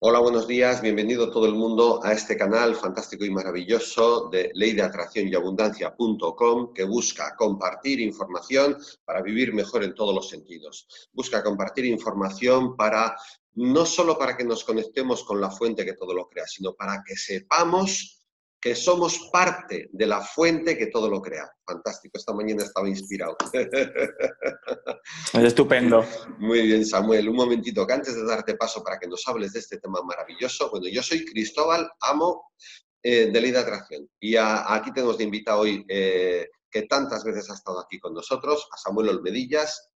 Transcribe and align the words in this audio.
Hola, 0.00 0.20
buenos 0.20 0.46
días, 0.46 0.80
bienvenido 0.80 1.28
todo 1.28 1.46
el 1.46 1.54
mundo 1.54 2.00
a 2.04 2.12
este 2.12 2.36
canal 2.36 2.76
fantástico 2.76 3.24
y 3.24 3.30
maravilloso 3.30 4.28
de 4.30 4.52
ley 4.54 4.72
de 4.72 4.82
atracción 4.82 5.26
y 5.26 5.34
abundancia.com 5.34 6.72
que 6.72 6.84
busca 6.84 7.34
compartir 7.34 7.98
información 7.98 8.78
para 9.04 9.22
vivir 9.22 9.52
mejor 9.52 9.82
en 9.82 9.96
todos 9.96 10.14
los 10.14 10.28
sentidos. 10.28 10.86
Busca 11.12 11.42
compartir 11.42 11.84
información 11.86 12.76
para 12.76 13.16
no 13.54 13.84
solo 13.84 14.16
para 14.16 14.36
que 14.36 14.44
nos 14.44 14.62
conectemos 14.62 15.24
con 15.24 15.40
la 15.40 15.50
fuente 15.50 15.84
que 15.84 15.94
todo 15.94 16.14
lo 16.14 16.28
crea, 16.28 16.46
sino 16.46 16.74
para 16.74 17.02
que 17.04 17.16
sepamos 17.16 18.17
que 18.60 18.74
somos 18.74 19.30
parte 19.32 19.88
de 19.92 20.06
la 20.06 20.20
fuente 20.20 20.76
que 20.76 20.86
todo 20.86 21.08
lo 21.08 21.22
crea. 21.22 21.48
Fantástico, 21.64 22.18
esta 22.18 22.32
mañana 22.32 22.64
estaba 22.64 22.88
inspirado. 22.88 23.36
Es 25.32 25.44
estupendo. 25.44 26.04
Muy 26.38 26.62
bien, 26.62 26.84
Samuel. 26.84 27.28
Un 27.28 27.36
momentito, 27.36 27.86
que 27.86 27.92
antes 27.92 28.14
de 28.14 28.24
darte 28.24 28.56
paso 28.56 28.82
para 28.82 28.98
que 28.98 29.06
nos 29.06 29.26
hables 29.28 29.52
de 29.52 29.60
este 29.60 29.78
tema 29.78 30.02
maravilloso, 30.02 30.70
bueno, 30.70 30.88
yo 30.88 31.02
soy 31.02 31.24
Cristóbal, 31.24 31.88
amo 32.00 32.50
eh, 33.02 33.30
de 33.30 33.40
Ley 33.40 33.52
de 33.52 33.58
Atracción. 33.58 34.08
Y 34.20 34.36
aquí 34.36 34.92
tenemos 34.92 35.18
de 35.18 35.24
invitado 35.24 35.60
hoy, 35.60 35.84
eh, 35.88 36.48
que 36.70 36.82
tantas 36.82 37.24
veces 37.24 37.48
ha 37.50 37.54
estado 37.54 37.80
aquí 37.80 37.98
con 37.98 38.12
nosotros, 38.12 38.68
a 38.72 38.76
Samuel 38.76 39.10
Olmedillas, 39.10 39.90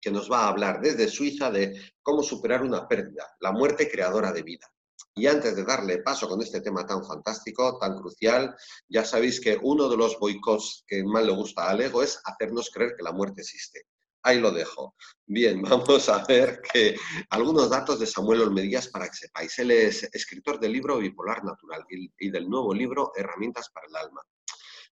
que 0.00 0.10
nos 0.10 0.30
va 0.30 0.40
a 0.40 0.48
hablar 0.48 0.80
desde 0.80 1.08
Suiza 1.08 1.50
de 1.50 1.80
cómo 2.02 2.22
superar 2.22 2.62
una 2.62 2.88
pérdida, 2.88 3.30
la 3.40 3.52
muerte 3.52 3.88
creadora 3.88 4.32
de 4.32 4.42
vida. 4.42 4.71
Y 5.14 5.26
antes 5.26 5.54
de 5.54 5.64
darle 5.64 5.98
paso 5.98 6.28
con 6.28 6.40
este 6.40 6.60
tema 6.62 6.86
tan 6.86 7.04
fantástico, 7.04 7.78
tan 7.78 7.98
crucial, 7.98 8.56
ya 8.88 9.04
sabéis 9.04 9.40
que 9.40 9.58
uno 9.60 9.88
de 9.88 9.96
los 9.96 10.18
boicots 10.18 10.84
que 10.86 11.04
más 11.04 11.24
le 11.24 11.32
gusta 11.32 11.68
al 11.68 11.82
ego 11.82 12.02
es 12.02 12.20
hacernos 12.24 12.70
creer 12.70 12.94
que 12.96 13.02
la 13.02 13.12
muerte 13.12 13.42
existe. 13.42 13.86
Ahí 14.22 14.40
lo 14.40 14.50
dejo. 14.52 14.94
Bien, 15.26 15.60
vamos 15.62 16.08
a 16.08 16.24
ver 16.24 16.62
que 16.72 16.96
algunos 17.30 17.68
datos 17.68 18.00
de 18.00 18.06
Samuel 18.06 18.42
Olmedías 18.42 18.88
para 18.88 19.08
que 19.08 19.16
sepáis. 19.16 19.58
Él 19.58 19.72
es 19.72 20.04
escritor 20.14 20.58
del 20.58 20.72
libro 20.72 20.98
Bipolar 20.98 21.44
Natural 21.44 21.84
y 21.88 22.30
del 22.30 22.48
nuevo 22.48 22.72
libro 22.72 23.12
Herramientas 23.14 23.68
para 23.70 23.86
el 23.88 23.96
Alma 23.96 24.22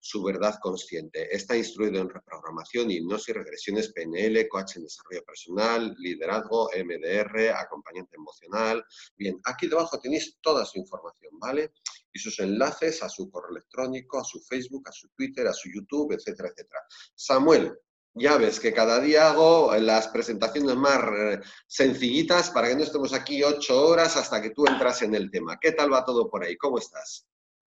su 0.01 0.23
verdad 0.23 0.59
consciente. 0.61 1.35
Está 1.35 1.57
instruido 1.57 2.01
en 2.01 2.09
reprogramación, 2.09 2.91
hipnosis, 2.91 3.35
regresiones 3.35 3.93
PNL, 3.93 4.49
coach 4.49 4.77
en 4.77 4.85
desarrollo 4.85 5.25
personal, 5.25 5.95
liderazgo, 5.99 6.71
MDR, 6.75 7.51
acompañante 7.51 8.17
emocional. 8.17 8.85
Bien, 9.17 9.41
aquí 9.45 9.67
debajo 9.69 9.99
tenéis 9.99 10.39
toda 10.41 10.65
su 10.65 10.79
información, 10.79 11.39
¿vale? 11.39 11.73
Y 12.13 12.19
sus 12.19 12.39
enlaces 12.41 13.03
a 13.03 13.09
su 13.09 13.31
correo 13.31 13.51
electrónico, 13.51 14.19
a 14.19 14.25
su 14.25 14.41
Facebook, 14.41 14.89
a 14.89 14.93
su 14.93 15.09
Twitter, 15.11 15.47
a 15.47 15.53
su 15.53 15.69
YouTube, 15.71 16.13
etcétera, 16.13 16.51
etcétera. 16.51 16.81
Samuel, 17.15 17.77
ya 18.15 18.37
ves 18.37 18.59
que 18.59 18.73
cada 18.73 19.01
día 19.01 19.31
hago 19.31 19.75
las 19.77 20.09
presentaciones 20.09 20.75
más 20.77 20.99
eh, 20.99 21.41
sencillitas 21.67 22.51
para 22.51 22.69
que 22.69 22.77
no 22.77 22.83
estemos 22.83 23.13
aquí 23.13 23.43
ocho 23.43 23.87
horas 23.87 24.17
hasta 24.17 24.43
que 24.43 24.51
tú 24.51 24.67
entras 24.67 25.03
en 25.03 25.15
el 25.15 25.31
tema. 25.31 25.59
¿Qué 25.61 25.73
tal 25.73 25.93
va 25.93 26.05
todo 26.05 26.29
por 26.29 26.45
ahí? 26.45 26.57
¿Cómo 26.57 26.79
estás? 26.79 27.27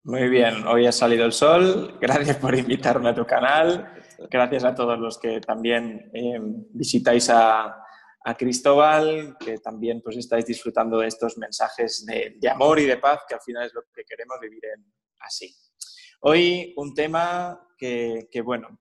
Muy 0.03 0.29
bien, 0.29 0.65
hoy 0.65 0.87
ha 0.87 0.91
salido 0.91 1.25
el 1.25 1.31
sol. 1.31 1.99
Gracias 2.01 2.37
por 2.37 2.55
invitarme 2.55 3.09
a 3.09 3.13
tu 3.13 3.23
canal. 3.23 3.93
Gracias 4.31 4.63
a 4.63 4.73
todos 4.73 4.97
los 4.97 5.19
que 5.19 5.39
también 5.41 6.09
eh, 6.11 6.39
visitáis 6.73 7.29
a, 7.29 7.77
Cristóbal, 8.37 9.35
que 9.39 9.59
también 9.59 10.01
pues 10.03 10.17
estáis 10.17 10.45
disfrutando 10.45 10.99
de 10.99 11.07
estos 11.07 11.37
mensajes 11.37 12.05
de, 12.05 12.49
amor 12.49 12.79
y 12.79 12.85
de 12.85 12.97
paz, 12.97 13.21
que 13.27 13.35
al 13.35 13.41
final 13.41 13.65
es 13.65 13.73
lo 13.73 13.81
que 13.93 14.03
queremos 14.03 14.39
vivir 14.39 14.61
así. 15.19 15.55
Hoy 16.21 16.73
un 16.77 16.93
tema 16.95 17.59
que, 17.77 18.27
bueno, 18.43 18.79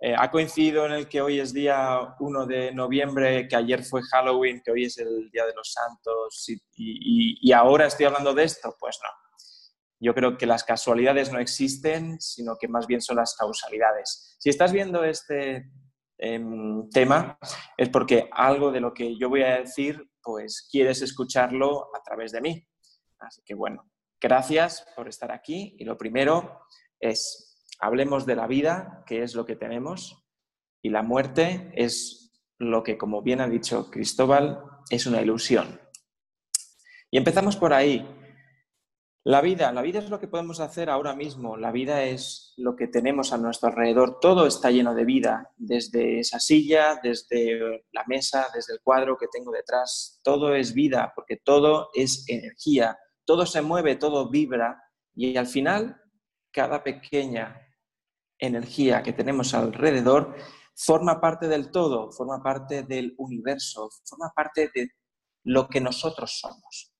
eh, 0.00 0.14
ha 0.16 0.30
coincidido 0.30 0.86
en 0.86 0.92
el 0.92 1.08
que 1.08 1.20
hoy 1.20 1.40
es 1.40 1.52
día 1.52 2.14
1 2.20 2.46
de 2.46 2.72
noviembre, 2.72 3.48
que 3.48 3.56
ayer 3.56 3.84
fue 3.84 4.02
Halloween, 4.02 4.62
que 4.64 4.70
hoy 4.72 4.84
es 4.84 4.98
el 4.98 5.30
Día 5.30 5.46
de 5.46 5.54
los 5.54 5.72
Santos 5.72 6.46
y 6.76 7.52
ahora 7.52 7.86
estoy 7.86 8.06
hablando 8.06 8.34
de 8.34 8.44
esto, 8.44 8.74
pues 8.78 8.98
no 9.02 9.25
yo 10.00 10.14
creo 10.14 10.36
que 10.36 10.46
las 10.46 10.64
casualidades 10.64 11.32
no 11.32 11.38
existen, 11.38 12.20
sino 12.20 12.56
que 12.58 12.68
más 12.68 12.86
bien 12.86 13.00
son 13.00 13.16
las 13.16 13.34
causalidades. 13.34 14.36
Si 14.38 14.50
estás 14.50 14.72
viendo 14.72 15.04
este 15.04 15.70
em, 16.18 16.88
tema, 16.90 17.38
es 17.76 17.88
porque 17.88 18.28
algo 18.32 18.70
de 18.70 18.80
lo 18.80 18.92
que 18.92 19.16
yo 19.18 19.28
voy 19.28 19.42
a 19.42 19.58
decir, 19.58 20.10
pues 20.22 20.68
quieres 20.70 21.02
escucharlo 21.02 21.88
a 21.94 22.02
través 22.02 22.32
de 22.32 22.40
mí. 22.40 22.66
Así 23.18 23.42
que 23.44 23.54
bueno, 23.54 23.90
gracias 24.20 24.86
por 24.94 25.08
estar 25.08 25.32
aquí. 25.32 25.74
Y 25.78 25.84
lo 25.84 25.96
primero 25.96 26.60
es, 27.00 27.58
hablemos 27.80 28.26
de 28.26 28.36
la 28.36 28.46
vida, 28.46 29.04
que 29.06 29.22
es 29.22 29.34
lo 29.34 29.46
que 29.46 29.56
tenemos, 29.56 30.26
y 30.82 30.90
la 30.90 31.02
muerte 31.02 31.72
es 31.74 32.26
lo 32.58 32.82
que, 32.82 32.96
como 32.96 33.22
bien 33.22 33.40
ha 33.40 33.48
dicho 33.48 33.90
Cristóbal, 33.90 34.62
es 34.90 35.06
una 35.06 35.20
ilusión. 35.20 35.80
Y 37.10 37.18
empezamos 37.18 37.56
por 37.56 37.72
ahí. 37.72 38.06
La 39.26 39.40
vida, 39.40 39.72
la 39.72 39.82
vida 39.82 39.98
es 39.98 40.08
lo 40.08 40.20
que 40.20 40.28
podemos 40.28 40.60
hacer 40.60 40.88
ahora 40.88 41.12
mismo, 41.12 41.56
la 41.56 41.72
vida 41.72 42.04
es 42.04 42.54
lo 42.56 42.76
que 42.76 42.86
tenemos 42.86 43.32
a 43.32 43.38
nuestro 43.38 43.70
alrededor, 43.70 44.20
todo 44.20 44.46
está 44.46 44.70
lleno 44.70 44.94
de 44.94 45.04
vida, 45.04 45.52
desde 45.56 46.20
esa 46.20 46.38
silla, 46.38 47.00
desde 47.02 47.86
la 47.90 48.04
mesa, 48.06 48.46
desde 48.54 48.74
el 48.74 48.80
cuadro 48.82 49.18
que 49.18 49.26
tengo 49.26 49.50
detrás, 49.50 50.20
todo 50.22 50.54
es 50.54 50.74
vida, 50.74 51.12
porque 51.16 51.38
todo 51.38 51.88
es 51.92 52.24
energía, 52.28 52.96
todo 53.24 53.46
se 53.46 53.62
mueve, 53.62 53.96
todo 53.96 54.30
vibra. 54.30 54.80
Y 55.16 55.36
al 55.36 55.48
final 55.48 56.00
cada 56.52 56.84
pequeña 56.84 57.60
energía 58.38 59.02
que 59.02 59.12
tenemos 59.12 59.54
alrededor 59.54 60.36
forma 60.72 61.20
parte 61.20 61.48
del 61.48 61.72
todo, 61.72 62.12
forma 62.12 62.40
parte 62.44 62.84
del 62.84 63.16
universo, 63.18 63.90
forma 64.04 64.30
parte 64.32 64.70
de 64.72 64.92
lo 65.42 65.66
que 65.66 65.80
nosotros 65.80 66.38
somos. 66.38 66.95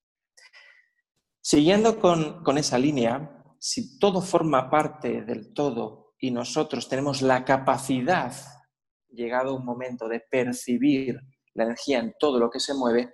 Siguiendo 1.49 2.01
con, 2.01 2.59
esa 2.59 2.77
línea, 2.77 3.45
si 3.61 4.01
todo 4.01 4.21
forma 4.21 4.69
parte 4.69 5.23
del 5.23 5.55
todo 5.55 6.17
y 6.19 6.33
nosotros 6.33 6.89
tenemos 6.89 7.23
la 7.23 7.45
capacidad, 7.45 8.35
llegado 9.13 9.55
un 9.55 9.65
momento, 9.65 10.09
de 10.09 10.25
percibir 10.29 11.21
la 11.55 11.63
energía 11.63 12.01
en 12.01 12.15
todo 12.19 12.41
lo 12.41 12.51
que 12.51 12.59
se 12.59 12.75
mueve, 12.75 13.13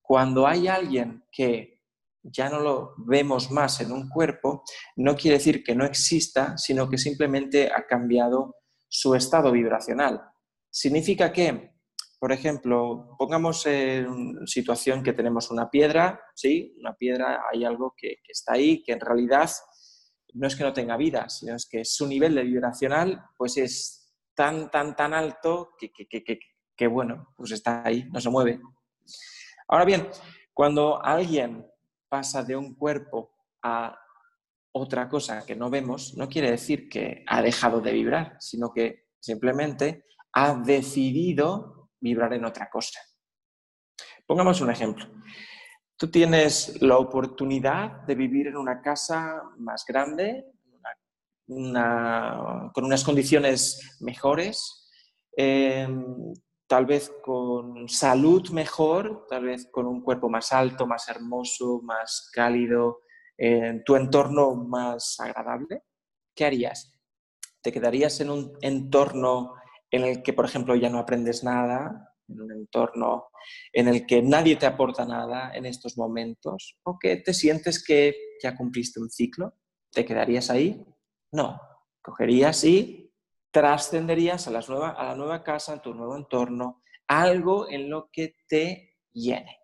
cuando 0.00 0.46
hay 0.46 0.66
alguien 0.66 1.26
que 1.30 1.82
ya 2.22 2.48
no 2.48 2.60
lo 2.60 2.94
vemos 2.96 3.50
más 3.50 3.78
en 3.82 3.92
un 3.92 4.08
cuerpo, 4.08 4.62
no 4.96 5.14
quiere 5.14 5.36
decir 5.36 5.62
que 5.62 5.74
no 5.74 5.84
exista, 5.84 6.56
sino 6.56 6.88
que 6.88 6.96
simplemente 6.96 7.70
ha 7.70 7.86
cambiado 7.86 8.54
su 8.88 9.14
estado 9.14 9.52
vibracional. 9.52 10.22
Significa 10.70 11.30
que 11.34 11.73
por 12.24 12.32
ejemplo, 12.32 13.16
pongamos 13.18 13.66
en 13.66 14.46
situación 14.46 15.02
que 15.02 15.12
tenemos 15.12 15.50
una 15.50 15.68
piedra, 15.68 16.22
¿sí? 16.34 16.74
Una 16.80 16.94
piedra, 16.94 17.42
hay 17.52 17.66
algo 17.66 17.94
que, 17.94 18.16
está 18.26 18.54
ahí, 18.54 18.82
que 18.82 18.92
en 18.92 19.00
realidad 19.00 19.50
no 20.32 20.46
es 20.46 20.56
que 20.56 20.64
no 20.64 20.72
tenga 20.72 20.96
vida, 20.96 21.28
sino 21.28 21.54
es 21.54 21.68
que 21.68 21.84
su 21.84 22.06
nivel 22.06 22.34
de 22.34 22.44
vibracional 22.44 23.22
pues 23.36 23.58
es 23.58 24.10
tan, 24.34 24.70
tan, 24.70 24.96
tan 24.96 25.12
alto 25.12 25.72
que, 25.78 25.90
que, 26.74 26.86
bueno, 26.86 27.34
pues 27.36 27.50
está 27.50 27.82
ahí, 27.84 28.08
no 28.10 28.18
se 28.22 28.30
mueve. 28.30 28.58
Ahora 29.68 29.84
bien, 29.84 30.08
cuando 30.54 31.04
alguien 31.04 31.66
pasa 32.08 32.42
de 32.42 32.56
un 32.56 32.74
cuerpo 32.74 33.34
a 33.62 33.98
otra 34.72 35.10
cosa 35.10 35.44
que 35.44 35.56
no 35.56 35.68
vemos, 35.68 36.16
no 36.16 36.26
quiere 36.30 36.52
decir 36.52 36.88
que 36.88 37.22
ha 37.26 37.42
dejado 37.42 37.82
de 37.82 37.92
vibrar, 37.92 38.38
sino 38.40 38.72
que 38.72 39.08
simplemente 39.20 40.06
ha 40.32 40.54
decidido 40.54 41.83
vibrar 42.04 42.34
en 42.34 42.44
otra 42.44 42.68
cosa. 42.68 43.00
Pongamos 44.26 44.60
un 44.60 44.70
ejemplo. 44.70 45.06
Tú 45.96 46.10
tienes 46.10 46.80
la 46.82 46.98
oportunidad 46.98 48.02
de 48.02 48.14
vivir 48.14 48.48
en 48.48 48.56
una 48.56 48.82
casa 48.82 49.42
más 49.56 49.84
grande, 49.86 50.44
con 51.46 52.84
unas 52.84 53.04
condiciones 53.04 53.98
mejores, 54.00 54.90
em, 55.36 56.34
tal 56.66 56.86
vez 56.86 57.12
con 57.22 57.88
salud 57.88 58.50
mejor, 58.50 59.26
tal 59.28 59.44
vez 59.44 59.68
con 59.70 59.86
un 59.86 60.02
cuerpo 60.02 60.28
más 60.28 60.52
alto, 60.52 60.86
más 60.86 61.08
hermoso, 61.08 61.80
más 61.82 62.30
cálido, 62.32 63.00
en 63.36 63.82
tu 63.84 63.96
entorno 63.96 64.54
más 64.54 65.16
agradable. 65.20 65.82
¿Qué 66.34 66.44
harías? 66.44 66.92
¿Te 67.62 67.72
quedarías 67.72 68.20
en 68.20 68.30
un 68.30 68.52
entorno 68.60 69.54
en 69.94 70.04
el 70.04 70.22
que, 70.24 70.32
por 70.32 70.44
ejemplo, 70.44 70.74
ya 70.74 70.90
no 70.90 70.98
aprendes 70.98 71.44
nada, 71.44 72.12
en 72.26 72.40
un 72.40 72.50
entorno 72.50 73.28
en 73.72 73.86
el 73.86 74.06
que 74.06 74.22
nadie 74.22 74.56
te 74.56 74.66
aporta 74.66 75.04
nada 75.04 75.52
en 75.54 75.66
estos 75.66 75.96
momentos, 75.96 76.78
o 76.82 76.98
que 76.98 77.16
te 77.18 77.32
sientes 77.32 77.84
que 77.84 78.14
ya 78.42 78.56
cumpliste 78.56 79.00
un 79.00 79.08
ciclo, 79.08 79.54
¿te 79.92 80.04
quedarías 80.04 80.50
ahí? 80.50 80.84
No, 81.32 81.60
cogerías 82.02 82.64
y 82.64 83.12
trascenderías 83.52 84.48
a, 84.48 84.50
a 84.50 85.04
la 85.04 85.14
nueva 85.14 85.44
casa, 85.44 85.74
a 85.74 85.82
tu 85.82 85.94
nuevo 85.94 86.16
entorno, 86.16 86.82
algo 87.06 87.68
en 87.70 87.88
lo 87.88 88.08
que 88.10 88.34
te 88.48 88.96
llene. 89.12 89.60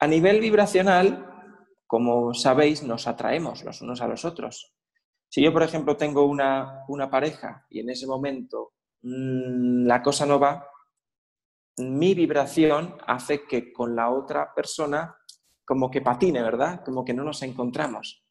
A 0.00 0.08
nivel 0.08 0.40
vibracional, 0.40 1.24
como 1.86 2.34
sabéis, 2.34 2.82
nos 2.82 3.06
atraemos 3.06 3.62
los 3.62 3.80
unos 3.80 4.00
a 4.00 4.08
los 4.08 4.24
otros. 4.24 4.74
Si 5.28 5.40
yo, 5.40 5.52
por 5.52 5.62
ejemplo, 5.62 5.96
tengo 5.96 6.24
una, 6.24 6.84
una 6.88 7.08
pareja 7.10 7.64
y 7.70 7.80
en 7.80 7.90
ese 7.90 8.06
momento 8.06 8.72
la 9.10 10.02
cosa 10.02 10.26
no 10.26 10.38
va, 10.38 10.68
mi 11.78 12.14
vibración 12.14 12.96
hace 13.06 13.44
que 13.46 13.72
con 13.72 13.94
la 13.94 14.10
otra 14.10 14.52
persona 14.54 15.16
como 15.64 15.90
que 15.90 16.00
patine, 16.00 16.42
¿verdad? 16.42 16.82
Como 16.84 17.04
que 17.04 17.14
no 17.14 17.24
nos 17.24 17.42
encontramos. 17.42 18.24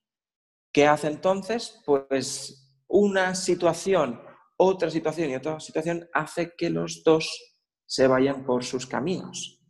¿Qué 0.71 0.87
hace 0.87 1.07
entonces? 1.07 1.81
Pues 1.85 2.83
una 2.87 3.35
situación, 3.35 4.21
otra 4.57 4.89
situación 4.89 5.29
y 5.29 5.35
otra 5.35 5.59
situación 5.59 6.07
hace 6.13 6.53
que 6.57 6.69
los 6.69 7.03
dos 7.03 7.55
se 7.85 8.07
vayan 8.07 8.45
por 8.45 8.63
sus 8.63 8.85
caminos. 8.85 9.61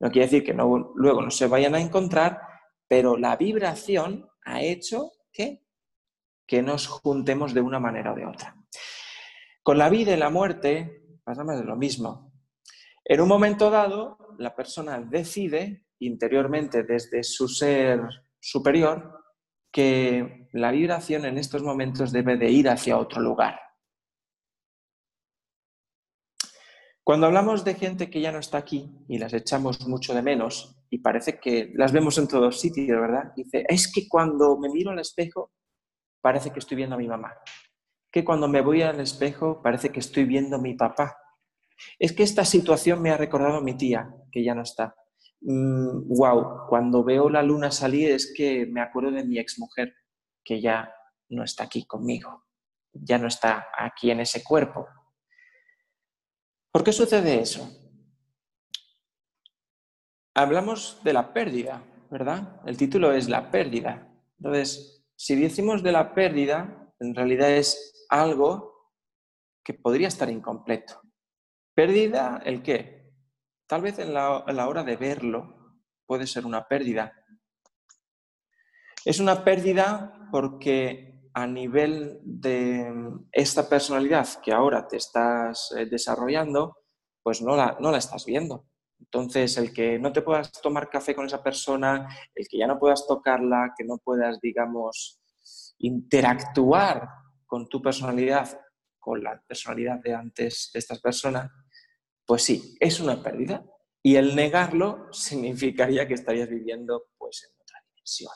No 0.00 0.10
quiere 0.10 0.26
decir 0.26 0.44
que 0.44 0.52
luego 0.52 1.22
no 1.22 1.30
se 1.30 1.46
vayan 1.46 1.74
a 1.74 1.80
encontrar, 1.80 2.40
pero 2.88 3.16
la 3.16 3.36
vibración 3.36 4.28
ha 4.44 4.60
hecho 4.62 5.12
que, 5.32 5.64
que 6.46 6.60
nos 6.60 6.86
juntemos 6.86 7.54
de 7.54 7.60
una 7.60 7.78
manera 7.80 8.12
o 8.12 8.16
de 8.16 8.26
otra. 8.26 8.61
Con 9.62 9.78
la 9.78 9.88
vida 9.88 10.12
y 10.12 10.16
la 10.16 10.30
muerte 10.30 11.18
pasa 11.24 11.44
más 11.44 11.58
de 11.58 11.64
lo 11.64 11.76
mismo. 11.76 12.32
En 13.04 13.20
un 13.20 13.28
momento 13.28 13.70
dado, 13.70 14.18
la 14.38 14.54
persona 14.54 15.00
decide 15.00 15.86
interiormente 16.00 16.82
desde 16.82 17.22
su 17.22 17.48
ser 17.48 18.00
superior 18.40 19.20
que 19.72 20.48
la 20.52 20.70
vibración 20.72 21.24
en 21.24 21.38
estos 21.38 21.62
momentos 21.62 22.12
debe 22.12 22.36
de 22.36 22.50
ir 22.50 22.68
hacia 22.68 22.98
otro 22.98 23.20
lugar. 23.20 23.58
Cuando 27.04 27.26
hablamos 27.26 27.64
de 27.64 27.74
gente 27.74 28.10
que 28.10 28.20
ya 28.20 28.30
no 28.30 28.38
está 28.38 28.58
aquí 28.58 28.88
y 29.08 29.18
las 29.18 29.32
echamos 29.32 29.86
mucho 29.88 30.14
de 30.14 30.22
menos 30.22 30.76
y 30.88 30.98
parece 30.98 31.40
que 31.40 31.72
las 31.74 31.92
vemos 31.92 32.16
en 32.18 32.28
todos 32.28 32.60
sitios, 32.60 33.00
¿verdad? 33.00 33.32
Dice, 33.34 33.64
es 33.68 33.90
que 33.92 34.06
cuando 34.08 34.56
me 34.56 34.68
miro 34.68 34.92
al 34.92 35.00
espejo 35.00 35.50
parece 36.20 36.52
que 36.52 36.60
estoy 36.60 36.76
viendo 36.76 36.94
a 36.94 36.98
mi 36.98 37.08
mamá. 37.08 37.34
Que 38.12 38.24
cuando 38.24 38.46
me 38.46 38.60
voy 38.60 38.82
al 38.82 39.00
espejo 39.00 39.62
parece 39.62 39.90
que 39.90 40.00
estoy 40.00 40.24
viendo 40.24 40.60
mi 40.60 40.74
papá. 40.74 41.16
Es 41.98 42.12
que 42.12 42.22
esta 42.22 42.44
situación 42.44 43.02
me 43.02 43.10
ha 43.10 43.16
recordado 43.16 43.60
mi 43.60 43.74
tía, 43.74 44.14
que 44.30 44.44
ya 44.44 44.54
no 44.54 44.62
está 44.62 44.94
wow, 45.44 46.40
mm, 46.40 46.68
cuando 46.68 47.04
veo 47.04 47.28
la 47.28 47.42
luna 47.42 47.70
salir 47.70 48.10
es 48.10 48.32
que 48.34 48.66
me 48.66 48.80
acuerdo 48.80 49.10
de 49.10 49.24
mi 49.24 49.38
exmujer, 49.38 49.94
que 50.44 50.60
ya 50.60 50.92
no 51.28 51.42
está 51.42 51.64
aquí 51.64 51.84
conmigo, 51.84 52.44
ya 52.92 53.18
no 53.18 53.26
está 53.26 53.68
aquí 53.76 54.10
en 54.10 54.20
ese 54.20 54.42
cuerpo. 54.42 54.86
¿Por 56.70 56.84
qué 56.84 56.92
sucede 56.92 57.40
eso? 57.40 57.70
Hablamos 60.34 61.00
de 61.04 61.12
la 61.12 61.32
pérdida, 61.32 61.82
¿verdad? 62.10 62.60
El 62.64 62.76
título 62.76 63.12
es 63.12 63.28
La 63.28 63.50
pérdida. 63.50 64.08
Entonces, 64.38 65.04
si 65.14 65.36
decimos 65.36 65.82
de 65.82 65.92
la 65.92 66.14
pérdida, 66.14 66.81
en 67.02 67.14
realidad 67.14 67.50
es 67.50 68.06
algo 68.08 68.90
que 69.64 69.74
podría 69.74 70.08
estar 70.08 70.30
incompleto. 70.30 71.00
¿Pérdida 71.74 72.40
el 72.44 72.62
qué? 72.62 73.12
Tal 73.66 73.82
vez 73.82 73.98
en 73.98 74.12
la, 74.14 74.44
hora 74.68 74.84
de 74.84 74.96
verlo 74.96 75.78
puede 76.06 76.26
ser 76.26 76.44
una 76.46 76.66
pérdida. 76.68 77.12
Es 79.04 79.18
una 79.18 79.44
pérdida 79.44 80.28
porque 80.30 81.30
a 81.34 81.46
nivel 81.46 82.20
de 82.22 82.92
esta 83.32 83.68
personalidad 83.68 84.28
que 84.42 84.52
ahora 84.52 84.86
te 84.86 84.98
estás 84.98 85.72
eh, 85.76 85.86
desarrollando, 85.86 86.76
pues 87.22 87.40
no 87.40 87.56
la, 87.56 87.76
no 87.80 87.90
la 87.90 87.98
estás 87.98 88.26
viendo. 88.26 88.66
Entonces, 89.00 89.56
el 89.56 89.72
que 89.72 89.98
no 89.98 90.12
te 90.12 90.22
puedas 90.22 90.52
tomar 90.52 90.88
café 90.88 91.14
con 91.14 91.26
esa 91.26 91.42
persona, 91.42 92.08
el 92.34 92.46
que 92.46 92.58
ya 92.58 92.66
no 92.66 92.78
puedas 92.78 93.06
tocarla, 93.06 93.74
que 93.76 93.84
no 93.84 93.98
puedas, 93.98 94.40
digamos, 94.40 95.21
interactuar 95.82 97.08
con 97.46 97.68
tu 97.68 97.82
personalidad, 97.82 98.60
con 98.98 99.22
la 99.22 99.42
personalidad 99.46 99.98
de 99.98 100.14
antes 100.14 100.70
de 100.72 100.78
estas 100.78 101.00
personas, 101.00 101.50
pues 102.24 102.42
sí, 102.42 102.76
es 102.80 103.00
una 103.00 103.22
pérdida. 103.22 103.64
Y 104.02 104.16
el 104.16 104.34
negarlo 104.34 105.12
significaría 105.12 106.08
que 106.08 106.14
estarías 106.14 106.48
viviendo 106.48 107.10
pues, 107.18 107.44
en 107.44 107.60
otra 107.60 107.78
dimensión. 107.88 108.32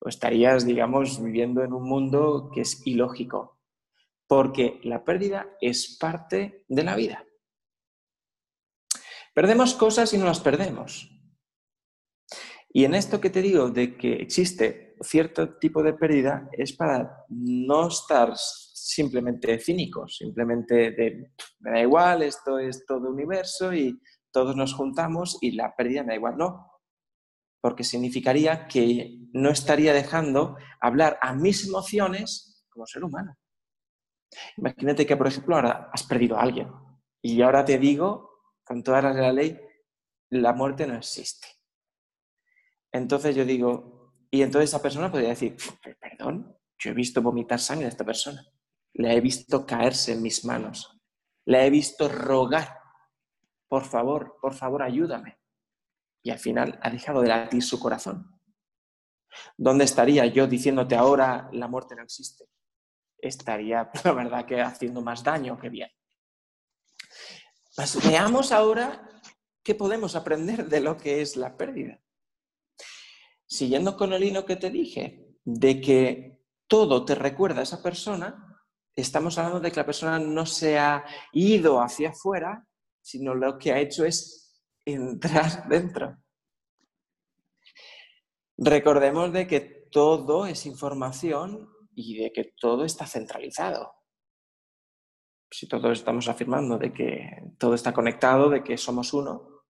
O 0.00 0.08
estarías, 0.08 0.64
digamos, 0.64 1.22
viviendo 1.22 1.62
en 1.62 1.72
un 1.72 1.84
mundo 1.84 2.50
que 2.54 2.62
es 2.62 2.86
ilógico. 2.86 3.60
Porque 4.26 4.80
la 4.84 5.04
pérdida 5.04 5.46
es 5.60 5.96
parte 5.98 6.64
de 6.68 6.84
la 6.84 6.96
vida. 6.96 7.24
Perdemos 9.34 9.74
cosas 9.74 10.12
y 10.14 10.18
no 10.18 10.24
las 10.24 10.40
perdemos. 10.40 11.10
Y 12.70 12.84
en 12.84 12.94
esto 12.94 13.20
que 13.20 13.30
te 13.30 13.42
digo 13.42 13.70
de 13.70 13.96
que 13.96 14.14
existe 14.14 14.87
cierto 15.02 15.58
tipo 15.58 15.82
de 15.82 15.94
pérdida 15.94 16.48
es 16.52 16.72
para 16.72 17.24
no 17.28 17.88
estar 17.88 18.32
simplemente 18.36 19.58
cínicos, 19.58 20.16
simplemente 20.16 20.92
de 20.92 21.32
me 21.60 21.70
da 21.70 21.80
igual, 21.80 22.22
esto 22.22 22.58
es 22.58 22.84
todo 22.86 23.10
universo 23.10 23.72
y 23.72 24.00
todos 24.30 24.56
nos 24.56 24.74
juntamos 24.74 25.38
y 25.40 25.52
la 25.52 25.74
pérdida 25.74 26.02
me 26.02 26.08
da 26.08 26.16
igual. 26.16 26.36
No, 26.36 26.70
porque 27.60 27.84
significaría 27.84 28.66
que 28.66 29.18
no 29.32 29.50
estaría 29.50 29.92
dejando 29.92 30.56
hablar 30.80 31.18
a 31.20 31.34
mis 31.34 31.66
emociones 31.66 32.64
como 32.70 32.86
ser 32.86 33.04
humano. 33.04 33.36
Imagínate 34.56 35.06
que, 35.06 35.16
por 35.16 35.26
ejemplo, 35.26 35.56
ahora 35.56 35.90
has 35.92 36.02
perdido 36.04 36.36
a 36.36 36.42
alguien 36.42 36.70
y 37.22 37.42
ahora 37.42 37.64
te 37.64 37.78
digo, 37.78 38.30
con 38.64 38.82
todas 38.82 39.02
las 39.02 39.16
de 39.16 39.22
la 39.22 39.32
ley, 39.32 39.60
la 40.30 40.52
muerte 40.52 40.86
no 40.86 40.94
existe. 40.94 41.48
Entonces 42.92 43.34
yo 43.34 43.44
digo, 43.44 43.97
y 44.30 44.42
entonces 44.42 44.70
esa 44.70 44.82
persona 44.82 45.10
podría 45.10 45.30
decir, 45.30 45.56
perdón, 46.00 46.56
yo 46.78 46.90
he 46.90 46.94
visto 46.94 47.22
vomitar 47.22 47.58
sangre 47.58 47.86
a 47.86 47.88
esta 47.88 48.04
persona 48.04 48.42
la 48.98 49.12
he 49.14 49.20
visto 49.20 49.64
caerse 49.64 50.12
en 50.12 50.22
mis 50.22 50.44
manos, 50.44 51.00
la 51.46 51.64
he 51.64 51.70
visto 51.70 52.08
rogar, 52.08 52.78
por 53.68 53.84
favor, 53.84 54.36
por 54.40 54.54
favor, 54.54 54.82
ayúdame. 54.82 55.38
Y 56.22 56.30
al 56.30 56.38
final 56.38 56.78
ha 56.82 56.90
dejado 56.90 57.22
de 57.22 57.28
latir 57.28 57.62
su 57.62 57.78
corazón. 57.78 58.40
¿Dónde 59.56 59.84
estaría 59.84 60.26
yo 60.26 60.46
diciéndote 60.46 60.96
ahora 60.96 61.48
la 61.52 61.68
muerte 61.68 61.94
no 61.94 62.02
existe? 62.02 62.46
Estaría, 63.18 63.90
la 64.04 64.12
verdad, 64.12 64.44
que 64.44 64.60
haciendo 64.60 65.00
más 65.00 65.22
daño 65.22 65.58
que 65.58 65.68
bien. 65.68 65.90
Pues 67.76 68.04
veamos 68.04 68.50
ahora 68.50 69.08
qué 69.62 69.76
podemos 69.76 70.16
aprender 70.16 70.66
de 70.66 70.80
lo 70.80 70.96
que 70.96 71.22
es 71.22 71.36
la 71.36 71.56
pérdida. 71.56 72.00
Siguiendo 73.48 73.96
con 73.96 74.12
el 74.12 74.22
hilo 74.22 74.44
que 74.44 74.56
te 74.56 74.70
dije, 74.70 75.26
de 75.42 75.80
que 75.80 76.44
todo 76.66 77.06
te 77.06 77.14
recuerda 77.14 77.60
a 77.60 77.62
esa 77.62 77.82
persona, 77.82 78.62
estamos 78.94 79.38
hablando 79.38 79.60
de 79.60 79.70
que 79.70 79.80
la 79.80 79.86
persona 79.86 80.18
no 80.18 80.44
se 80.44 80.78
ha 80.78 81.02
ido 81.32 81.80
hacia 81.80 82.10
afuera, 82.10 82.66
sino 83.00 83.34
lo 83.34 83.56
que 83.56 83.72
ha 83.72 83.78
hecho 83.78 84.04
es 84.04 84.62
entrar 84.84 85.66
dentro. 85.68 86.18
Recordemos 88.58 89.32
de 89.32 89.46
que 89.46 89.60
todo 89.90 90.44
es 90.46 90.66
información 90.66 91.72
y 91.94 92.18
de 92.18 92.32
que 92.32 92.52
todo 92.60 92.84
está 92.84 93.06
centralizado. 93.06 93.94
Si 95.50 95.66
todos 95.66 95.98
estamos 95.98 96.28
afirmando 96.28 96.76
de 96.76 96.92
que 96.92 97.54
todo 97.56 97.74
está 97.74 97.94
conectado, 97.94 98.50
de 98.50 98.62
que 98.62 98.76
somos 98.76 99.14
uno, 99.14 99.64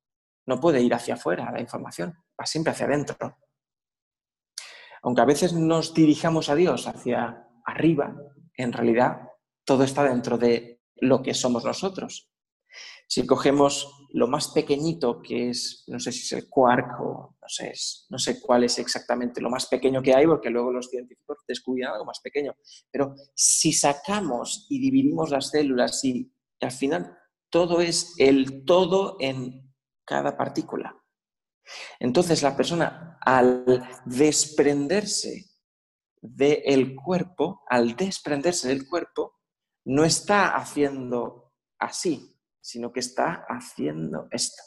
no 0.46 0.58
puede 0.58 0.80
ir 0.80 0.92
hacia 0.94 1.14
afuera 1.14 1.52
la 1.52 1.60
información, 1.60 2.12
va 2.40 2.44
siempre 2.44 2.72
hacia 2.72 2.86
adentro. 2.86 3.38
Aunque 5.02 5.22
a 5.22 5.26
veces 5.26 5.52
nos 5.52 5.94
dirijamos 5.94 6.48
a 6.48 6.54
Dios 6.54 6.86
hacia 6.86 7.46
arriba, 7.64 8.14
en 8.56 8.72
realidad 8.72 9.28
todo 9.64 9.84
está 9.84 10.04
dentro 10.04 10.38
de 10.38 10.80
lo 10.96 11.22
que 11.22 11.34
somos 11.34 11.64
nosotros. 11.64 12.30
Si 13.06 13.26
cogemos 13.26 14.06
lo 14.12 14.28
más 14.28 14.48
pequeñito, 14.48 15.22
que 15.22 15.50
es, 15.50 15.84
no 15.86 15.98
sé 15.98 16.12
si 16.12 16.20
es 16.20 16.32
el 16.32 16.48
quark 16.48 17.00
o 17.00 17.36
no 17.40 17.48
sé, 17.48 17.72
no 18.10 18.18
sé 18.18 18.40
cuál 18.40 18.64
es 18.64 18.78
exactamente 18.78 19.40
lo 19.40 19.48
más 19.48 19.66
pequeño 19.66 20.02
que 20.02 20.14
hay, 20.14 20.26
porque 20.26 20.50
luego 20.50 20.72
los 20.72 20.88
científicos 20.88 21.38
descubren 21.46 21.88
algo 21.88 22.04
más 22.04 22.20
pequeño, 22.20 22.54
pero 22.90 23.14
si 23.34 23.72
sacamos 23.72 24.66
y 24.68 24.78
dividimos 24.80 25.30
las 25.30 25.50
células 25.50 26.04
y 26.04 26.30
al 26.60 26.72
final 26.72 27.16
todo 27.50 27.80
es 27.80 28.14
el 28.18 28.64
todo 28.64 29.16
en 29.20 29.72
cada 30.04 30.36
partícula. 30.36 30.97
Entonces 31.98 32.42
la 32.42 32.56
persona 32.56 33.18
al 33.20 33.88
desprenderse 34.04 35.50
del 36.20 36.94
cuerpo, 36.94 37.62
al 37.68 37.96
desprenderse 37.96 38.68
del 38.68 38.88
cuerpo, 38.88 39.40
no 39.84 40.04
está 40.04 40.56
haciendo 40.56 41.54
así, 41.78 42.36
sino 42.60 42.92
que 42.92 43.00
está 43.00 43.46
haciendo 43.48 44.28
esto. 44.30 44.62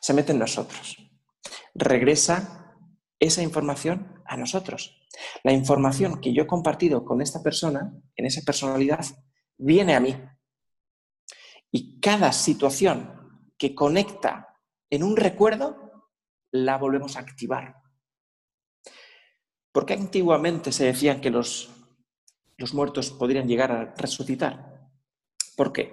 Se 0.00 0.14
mete 0.14 0.32
en 0.32 0.38
nosotros. 0.38 0.96
Regresa 1.74 2.74
esa 3.18 3.42
información 3.42 4.22
a 4.24 4.36
nosotros. 4.36 5.06
La 5.42 5.52
información 5.52 6.20
que 6.20 6.32
yo 6.32 6.44
he 6.44 6.46
compartido 6.46 7.04
con 7.04 7.20
esta 7.20 7.42
persona, 7.42 7.92
en 8.16 8.26
esa 8.26 8.42
personalidad, 8.42 9.04
viene 9.56 9.94
a 9.94 10.00
mí. 10.00 10.16
Y 11.70 12.00
cada 12.00 12.32
situación 12.32 13.17
que 13.58 13.74
conecta 13.74 14.56
en 14.90 15.02
un 15.02 15.16
recuerdo, 15.16 16.10
la 16.52 16.78
volvemos 16.78 17.16
a 17.16 17.20
activar. 17.20 17.76
¿Por 19.72 19.84
qué 19.84 19.94
antiguamente 19.94 20.72
se 20.72 20.86
decía 20.86 21.20
que 21.20 21.30
los, 21.30 21.70
los 22.56 22.72
muertos 22.72 23.10
podrían 23.10 23.46
llegar 23.46 23.70
a 23.72 23.94
resucitar? 23.96 24.90
¿Por 25.56 25.72
qué? 25.72 25.92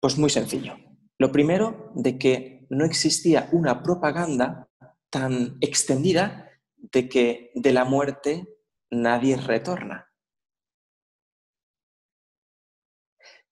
Pues 0.00 0.18
muy 0.18 0.30
sencillo. 0.30 0.76
Lo 1.18 1.30
primero, 1.30 1.92
de 1.94 2.18
que 2.18 2.66
no 2.70 2.84
existía 2.84 3.48
una 3.52 3.82
propaganda 3.82 4.68
tan 5.10 5.58
extendida 5.60 6.50
de 6.76 7.08
que 7.08 7.50
de 7.54 7.72
la 7.72 7.84
muerte 7.84 8.48
nadie 8.90 9.36
retorna. 9.36 10.10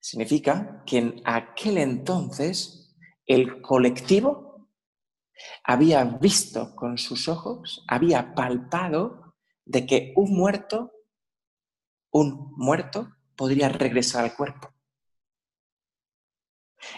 Significa 0.01 0.83
que 0.85 0.99
en 0.99 1.23
aquel 1.25 1.79
entonces 1.79 2.82
el 3.27 3.63
colectivo 3.63 4.69
había 5.65 6.05
visto 6.05 6.75
con 6.75 6.99
sus 6.99 7.29
ojos, 7.29 7.85
había 7.89 8.35
palpado 8.35 9.35
de 9.65 9.87
que 9.87 10.13
un 10.17 10.35
muerto, 10.35 10.93
un 12.11 12.53
muerto 12.57 13.17
podría 13.37 13.69
regresar 13.69 14.25
al 14.25 14.37
cuerpo. 14.37 14.73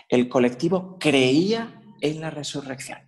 El 0.09 0.28
colectivo 0.28 0.99
creía 0.99 1.81
en 2.00 2.21
la 2.21 2.31
resurrección. 2.31 2.99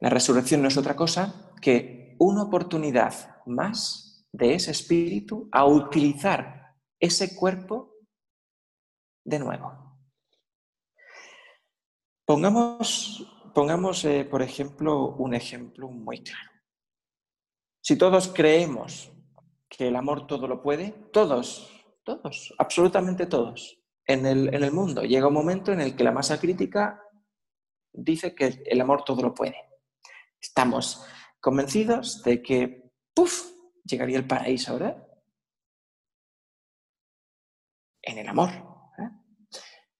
La 0.00 0.10
resurrección 0.10 0.62
no 0.62 0.68
es 0.68 0.76
otra 0.76 0.94
cosa 0.94 1.52
que 1.60 2.14
una 2.18 2.42
oportunidad 2.42 3.42
más 3.46 4.26
de 4.32 4.54
ese 4.54 4.70
espíritu 4.70 5.48
a 5.50 5.64
utilizar 5.64 6.76
ese 7.00 7.34
cuerpo 7.34 7.87
de 9.28 9.38
nuevo. 9.38 9.72
Pongamos, 12.24 13.26
pongamos 13.54 14.04
eh, 14.04 14.24
por 14.24 14.42
ejemplo, 14.42 15.10
un 15.16 15.34
ejemplo 15.34 15.88
muy 15.88 16.22
claro. 16.22 16.50
Si 17.82 17.96
todos 17.96 18.28
creemos 18.28 19.12
que 19.68 19.88
el 19.88 19.96
amor 19.96 20.26
todo 20.26 20.48
lo 20.48 20.62
puede, 20.62 20.92
todos, 21.12 21.70
todos, 22.04 22.54
absolutamente 22.58 23.26
todos, 23.26 23.78
en 24.06 24.24
el, 24.24 24.54
en 24.54 24.64
el 24.64 24.72
mundo, 24.72 25.02
llega 25.02 25.28
un 25.28 25.34
momento 25.34 25.72
en 25.72 25.80
el 25.80 25.94
que 25.94 26.04
la 26.04 26.12
masa 26.12 26.40
crítica 26.40 27.02
dice 27.92 28.34
que 28.34 28.62
el 28.64 28.80
amor 28.80 29.04
todo 29.04 29.20
lo 29.20 29.34
puede. 29.34 29.56
Estamos 30.40 31.04
convencidos 31.40 32.22
de 32.22 32.42
que, 32.42 32.92
¡puf!, 33.14 33.52
llegaría 33.84 34.18
el 34.18 34.26
paraíso, 34.26 34.74
¿verdad? 34.74 35.06
En 38.02 38.18
el 38.18 38.28
amor. 38.28 38.67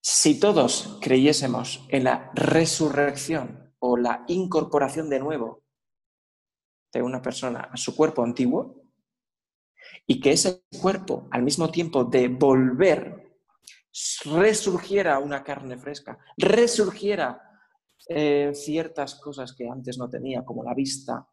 Si 0.01 0.39
todos 0.39 0.99
creyésemos 1.03 1.87
en 1.89 2.05
la 2.05 2.31
resurrección 2.35 3.75
o 3.79 3.97
la 3.97 4.25
incorporación 4.29 5.11
de 5.11 5.21
nuevo 5.21 5.63
de 6.93 7.03
una 7.03 7.21
persona 7.21 7.69
a 7.73 7.77
su 7.77 7.95
cuerpo 7.95 8.23
antiguo, 8.23 8.79
y 10.07 10.21
que 10.21 10.33
ese 10.33 10.65
cuerpo, 10.81 11.29
al 11.31 11.43
mismo 11.43 11.71
tiempo 11.71 12.05
de 12.05 12.29
volver, 12.29 13.29
resurgiera 14.25 15.19
una 15.19 15.43
carne 15.43 15.77
fresca, 15.77 16.19
resurgiera 16.37 17.43
eh, 18.09 18.53
ciertas 18.55 19.17
cosas 19.17 19.55
que 19.55 19.69
antes 19.69 19.99
no 19.99 20.09
tenía, 20.09 20.45
como 20.45 20.65
la 20.65 20.75
vista, 20.75 21.29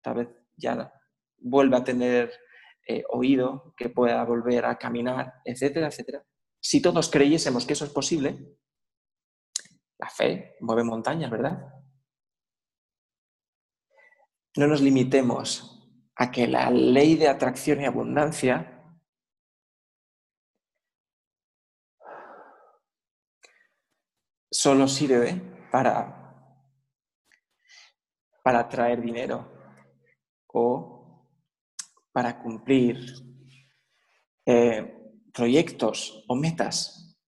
tal 0.00 0.14
vez 0.14 0.28
ya 0.56 0.92
vuelva 1.38 1.78
a 1.78 1.84
tener 1.84 2.32
eh, 2.86 3.02
oído, 3.10 3.74
que 3.76 3.90
pueda 3.90 4.24
volver 4.24 4.64
a 4.64 4.78
caminar, 4.78 5.34
etcétera, 5.44 5.88
etcétera. 5.88 6.24
Si 6.64 6.80
todos 6.80 7.10
creyésemos 7.10 7.66
que 7.66 7.74
eso 7.74 7.84
es 7.84 7.90
posible, 7.90 8.56
la 9.98 10.08
fe 10.08 10.56
mueve 10.60 10.82
montañas, 10.82 11.30
¿verdad? 11.30 11.74
No 14.56 14.66
nos 14.66 14.80
limitemos 14.80 15.86
a 16.16 16.30
que 16.30 16.48
la 16.48 16.70
ley 16.70 17.16
de 17.16 17.28
atracción 17.28 17.82
y 17.82 17.84
abundancia 17.84 18.82
solo 24.50 24.88
sirve 24.88 25.68
para, 25.70 26.64
para 28.42 28.66
traer 28.70 29.02
dinero 29.02 29.52
o 30.46 31.28
para 32.10 32.40
cumplir 32.40 33.04
eh, 34.46 35.03
proyectos 35.34 36.24
o 36.28 36.36
metas. 36.36 37.18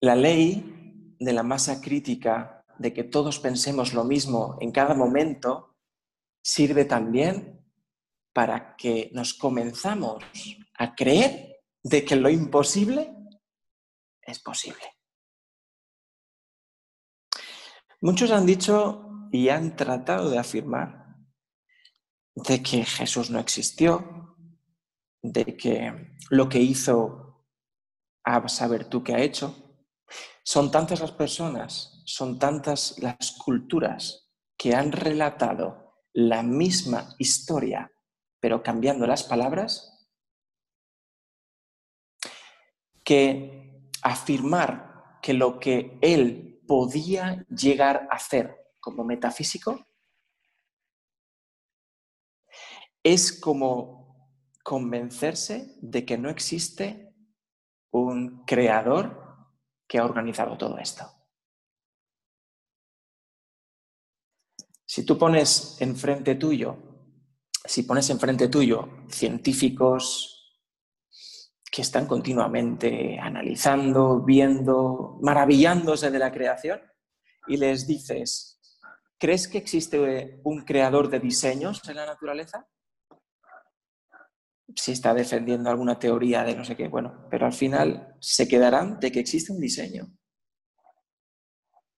La 0.00 0.16
ley 0.16 1.14
de 1.18 1.32
la 1.32 1.42
masa 1.42 1.80
crítica, 1.80 2.64
de 2.78 2.92
que 2.92 3.04
todos 3.04 3.38
pensemos 3.38 3.94
lo 3.94 4.04
mismo 4.04 4.58
en 4.60 4.72
cada 4.72 4.94
momento, 4.94 5.76
sirve 6.42 6.84
también 6.84 7.64
para 8.32 8.76
que 8.76 9.10
nos 9.12 9.34
comenzamos 9.34 10.24
a 10.78 10.94
creer 10.94 11.60
de 11.82 12.04
que 12.04 12.16
lo 12.16 12.28
imposible 12.28 13.14
es 14.22 14.40
posible. 14.40 14.84
Muchos 18.00 18.30
han 18.30 18.46
dicho 18.46 19.28
y 19.32 19.48
han 19.48 19.74
tratado 19.76 20.30
de 20.30 20.38
afirmar 20.38 21.16
de 22.34 22.62
que 22.62 22.84
Jesús 22.84 23.30
no 23.30 23.40
existió, 23.40 24.17
de 25.22 25.56
que 25.56 26.14
lo 26.30 26.48
que 26.48 26.58
hizo, 26.58 27.44
a 28.24 28.48
saber 28.48 28.84
tú 28.84 29.02
qué 29.02 29.14
ha 29.14 29.20
hecho. 29.20 29.54
Son 30.42 30.70
tantas 30.70 31.00
las 31.00 31.12
personas, 31.12 32.02
son 32.04 32.38
tantas 32.38 32.98
las 32.98 33.32
culturas 33.32 34.30
que 34.56 34.74
han 34.74 34.92
relatado 34.92 35.94
la 36.12 36.42
misma 36.42 37.14
historia, 37.18 37.90
pero 38.40 38.62
cambiando 38.62 39.06
las 39.06 39.22
palabras, 39.22 40.08
que 43.04 43.88
afirmar 44.02 45.18
que 45.22 45.32
lo 45.32 45.58
que 45.58 45.98
Él 46.02 46.60
podía 46.66 47.46
llegar 47.48 48.08
a 48.10 48.16
hacer 48.16 48.56
como 48.80 49.04
metafísico 49.04 49.86
es 53.02 53.32
como 53.32 53.97
convencerse 54.68 55.78
de 55.80 56.04
que 56.04 56.18
no 56.18 56.28
existe 56.28 57.14
un 57.90 58.44
creador 58.44 59.48
que 59.88 59.96
ha 59.96 60.04
organizado 60.04 60.58
todo 60.58 60.76
esto. 60.76 61.10
Si 64.84 65.06
tú 65.06 65.16
pones 65.16 65.80
enfrente 65.80 66.34
tuyo, 66.34 66.76
si 67.64 67.84
pones 67.84 68.10
enfrente 68.10 68.48
tuyo 68.48 69.06
científicos, 69.08 70.60
que 71.72 71.80
están 71.80 72.06
continuamente 72.06 73.18
analizando, 73.18 74.22
viendo, 74.22 75.18
maravillándose 75.22 76.10
de 76.10 76.18
la 76.18 76.30
creación 76.30 76.78
y 77.46 77.56
les 77.56 77.86
dices, 77.86 78.60
¿crees 79.16 79.48
que 79.48 79.56
existe 79.56 80.42
un 80.44 80.66
creador 80.66 81.08
de 81.08 81.20
diseños 81.20 81.80
en 81.88 81.96
la 81.96 82.04
naturaleza? 82.04 82.68
Si 84.74 84.92
está 84.92 85.14
defendiendo 85.14 85.70
alguna 85.70 85.98
teoría 85.98 86.44
de 86.44 86.54
no 86.54 86.64
sé 86.64 86.76
qué, 86.76 86.88
bueno, 86.88 87.26
pero 87.30 87.46
al 87.46 87.52
final 87.52 88.16
se 88.20 88.46
quedarán 88.46 89.00
de 89.00 89.10
que 89.10 89.20
existe 89.20 89.52
un 89.52 89.60
diseño. 89.60 90.06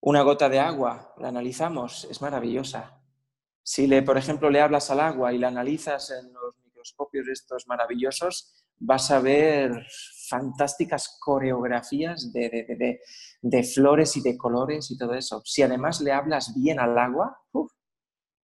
Una 0.01 0.23
gota 0.23 0.49
de 0.49 0.61
agua, 0.61 1.15
la 1.19 1.29
analizamos, 1.29 2.07
es 2.11 2.23
maravillosa. 2.23 3.03
Si, 3.63 3.87
le, 3.87 4.03
por 4.03 4.17
ejemplo, 4.17 4.49
le 4.49 4.61
hablas 4.61 4.91
al 4.91 5.01
agua 5.01 5.33
y 5.33 5.39
la 5.39 5.49
analizas 5.49 6.11
en 6.11 6.33
los 6.33 6.57
microscopios 6.65 7.29
estos 7.29 7.67
maravillosos, 7.67 8.67
vas 8.79 9.11
a 9.11 9.21
ver 9.21 9.87
fantásticas 10.29 11.19
coreografías 11.21 12.33
de, 12.33 13.01
flores 13.75 14.17
y 14.17 14.23
de 14.23 14.39
colores 14.39 14.91
y 14.91 14.97
todo 14.97 15.15
eso. 15.15 15.43
Si 15.45 15.63
además 15.63 16.01
le 16.01 16.13
hablas 16.13 16.55
bien 16.57 16.81
al 16.81 16.99
agua, 16.99 17.39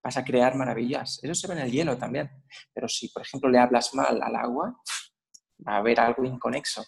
vas 0.05 0.17
a 0.19 0.25
crear 0.25 0.55
maravillas. 0.55 1.19
Eso 1.23 1.35
se 1.35 1.49
ve 1.49 1.55
en 1.55 1.61
el 1.61 1.73
hielo 1.73 1.97
también. 1.97 2.31
Pero 2.75 2.89
si, 2.89 3.09
por 3.09 3.23
ejemplo, 3.23 3.49
le 3.49 3.59
hablas 3.59 3.95
mal 3.95 4.23
al 4.23 4.37
agua, 4.37 4.79
va 5.67 5.73
a 5.73 5.79
haber 5.79 5.99
algo 5.99 6.25
inconexo. 6.25 6.85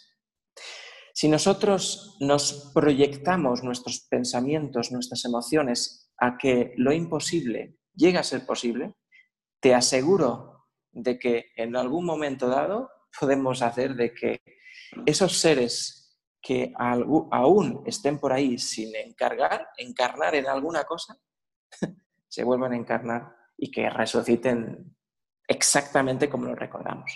Si 1.15 1.29
nosotros 1.29 2.19
nos 2.21 2.73
proyectamos 2.75 3.63
nuestros 3.63 4.07
pensamientos, 4.11 4.93
nuestras 4.93 5.25
emociones 5.25 6.13
a 6.19 6.37
que 6.37 6.75
lo 6.77 6.93
imposible 6.93 7.79
llegue 7.95 8.19
a 8.19 8.23
ser 8.23 8.45
posible, 8.45 8.97
te 9.61 9.75
aseguro 9.75 10.67
de 10.93 11.19
que 11.19 11.47
en 11.57 11.75
algún 11.75 12.05
momento 12.05 12.49
dado 12.49 12.91
podemos 13.19 13.63
hacer 13.63 13.95
de 13.95 14.13
que 14.13 14.43
esos 15.07 15.39
seres 15.39 16.21
que 16.43 16.73
aún 16.77 17.83
estén 17.87 18.21
por 18.21 18.33
ahí 18.33 18.59
sin 18.59 18.95
encargar, 18.95 19.69
encarnar 19.79 20.35
en 20.35 20.47
alguna 20.47 20.85
cosa, 20.85 21.19
se 22.29 22.45
vuelvan 22.45 22.73
a 22.73 22.77
encarnar 22.77 23.37
y 23.57 23.71
que 23.71 23.89
resuciten 23.89 24.97
exactamente 25.47 26.29
como 26.29 26.47
lo 26.47 26.55
recordamos. 26.55 27.11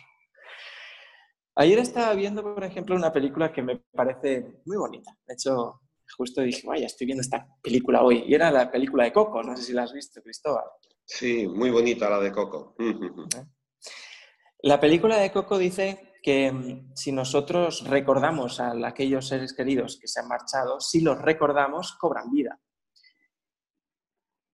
Ayer 1.57 1.79
estaba 1.81 2.14
viendo, 2.14 2.43
por 2.43 2.64
ejemplo, 2.64 2.97
una 2.97 3.12
película 3.12 3.52
que 3.52 3.62
me 3.62 3.76
parece 3.93 4.62
muy 4.64 4.76
bonita. 4.76 5.17
De 5.26 5.35
hecho, 5.35 5.81
justo 6.17 6.40
dije, 6.40 6.67
vaya, 6.67 6.87
estoy 6.87 7.07
viendo 7.07 7.23
esta 7.23 7.47
película 7.62 8.02
hoy. 8.02 8.25
Y 8.26 8.35
era 8.35 8.50
la 8.50 8.71
película 8.71 9.05
de 9.05 9.12
Coco, 9.12 9.43
no 9.43 9.57
sé 9.57 9.64
si 9.64 9.73
la 9.73 9.83
has 9.83 9.93
visto, 9.93 10.23
Cristóbal. 10.23 10.64
Sí, 11.05 11.47
muy 11.47 11.71
bonita 11.71 12.09
la 12.09 12.21
de 12.21 12.33
Coco. 12.33 12.76
La 14.62 14.79
película 14.79 15.17
de 15.17 15.33
Coco 15.33 15.59
dice 15.59 16.12
que 16.23 16.52
mm, 16.52 16.93
si 16.95 17.12
nosotros 17.12 17.88
recordamos 17.88 18.61
a 18.61 18.73
aquellos 18.87 19.26
seres 19.26 19.52
queridos 19.55 19.99
que 20.00 20.07
se 20.07 20.21
han 20.21 20.29
marchado, 20.29 20.81
si 20.81 21.00
los 21.00 21.21
recordamos, 21.21 21.97
cobran 21.99 22.31
vida. 22.31 22.61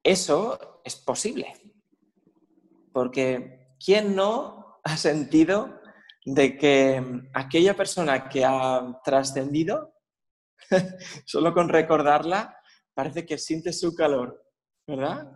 Eso 0.06 0.82
es 0.84 0.94
posible, 0.94 1.52
porque 2.92 3.74
¿quién 3.84 4.14
no 4.14 4.78
ha 4.84 4.96
sentido 4.96 5.80
de 6.24 6.56
que 6.56 7.02
aquella 7.34 7.74
persona 7.74 8.28
que 8.28 8.44
ha 8.44 9.00
trascendido, 9.02 9.94
solo 11.26 11.52
con 11.52 11.68
recordarla, 11.68 12.56
parece 12.94 13.26
que 13.26 13.36
siente 13.36 13.72
su 13.72 13.96
calor, 13.96 14.44
¿verdad? 14.86 15.28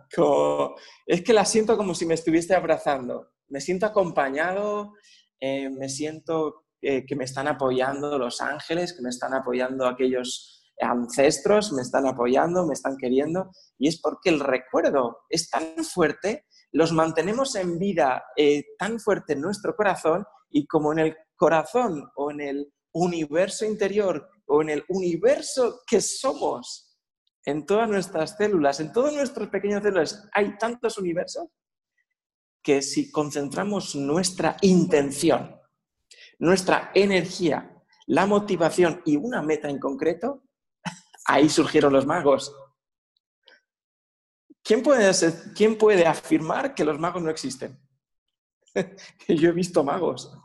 es 1.05 1.21
que 1.21 1.33
la 1.33 1.43
siento 1.43 1.75
como 1.75 1.93
si 1.93 2.05
me 2.05 2.13
estuviese 2.13 2.55
abrazando, 2.55 3.33
me 3.49 3.59
siento 3.59 3.87
acompañado, 3.87 4.93
eh, 5.41 5.69
me 5.69 5.89
siento 5.89 6.67
eh, 6.81 7.05
que 7.05 7.17
me 7.17 7.25
están 7.25 7.49
apoyando 7.49 8.17
los 8.17 8.39
ángeles, 8.39 8.93
que 8.93 9.01
me 9.01 9.09
están 9.09 9.33
apoyando 9.33 9.85
aquellos 9.85 10.60
ancestros, 10.81 11.71
me 11.73 11.81
están 11.81 12.07
apoyando, 12.07 12.65
me 12.65 12.73
están 12.73 12.97
queriendo, 12.97 13.51
y 13.77 13.87
es 13.87 14.01
porque 14.01 14.29
el 14.29 14.39
recuerdo 14.39 15.19
es 15.29 15.49
tan 15.49 15.83
fuerte, 15.83 16.45
los 16.71 16.91
mantenemos 16.91 17.55
en 17.55 17.77
vida 17.79 18.23
eh, 18.35 18.63
tan 18.77 18.99
fuerte 18.99 19.33
en 19.33 19.41
nuestro 19.41 19.75
corazón, 19.75 20.25
y 20.49 20.67
como 20.67 20.91
en 20.91 20.99
el 20.99 21.15
corazón 21.35 22.09
o 22.15 22.31
en 22.31 22.41
el 22.41 22.73
universo 22.93 23.65
interior 23.65 24.27
o 24.45 24.61
en 24.61 24.69
el 24.69 24.83
universo 24.89 25.81
que 25.87 26.01
somos, 26.01 26.97
en 27.45 27.65
todas 27.65 27.89
nuestras 27.89 28.35
células, 28.37 28.79
en 28.79 28.91
todos 28.91 29.13
nuestros 29.13 29.49
pequeños 29.49 29.81
células, 29.81 30.27
hay 30.33 30.57
tantos 30.57 30.97
universos 30.97 31.47
que 32.61 32.81
si 32.81 33.11
concentramos 33.11 33.95
nuestra 33.95 34.57
intención, 34.61 35.59
nuestra 36.37 36.91
energía, 36.93 37.81
la 38.05 38.25
motivación 38.25 39.01
y 39.05 39.15
una 39.15 39.41
meta 39.41 39.69
en 39.69 39.79
concreto, 39.79 40.43
ahí 41.25 41.49
surgieron 41.49 41.93
los 41.93 42.05
magos. 42.05 42.55
¿Quién 44.63 44.83
puede, 44.83 45.11
¿quién 45.55 45.77
puede 45.77 46.05
afirmar 46.05 46.75
que 46.75 46.85
los 46.85 46.99
magos 46.99 47.21
no 47.21 47.29
existen? 47.29 47.79
Yo 49.27 49.49
he 49.49 49.53
visto 49.53 49.83
magos 49.83 50.37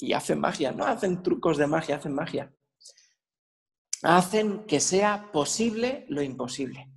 y 0.00 0.12
hacen 0.12 0.40
magia, 0.40 0.72
no 0.72 0.84
hacen 0.84 1.22
trucos 1.22 1.56
de 1.56 1.66
magia, 1.66 1.96
hacen 1.96 2.14
magia. 2.14 2.54
Hacen 4.02 4.66
que 4.66 4.78
sea 4.78 5.30
posible 5.32 6.04
lo 6.08 6.22
imposible. 6.22 6.92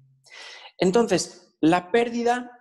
Entonces, 0.78 1.56
la 1.62 1.92
pérdida 1.92 2.60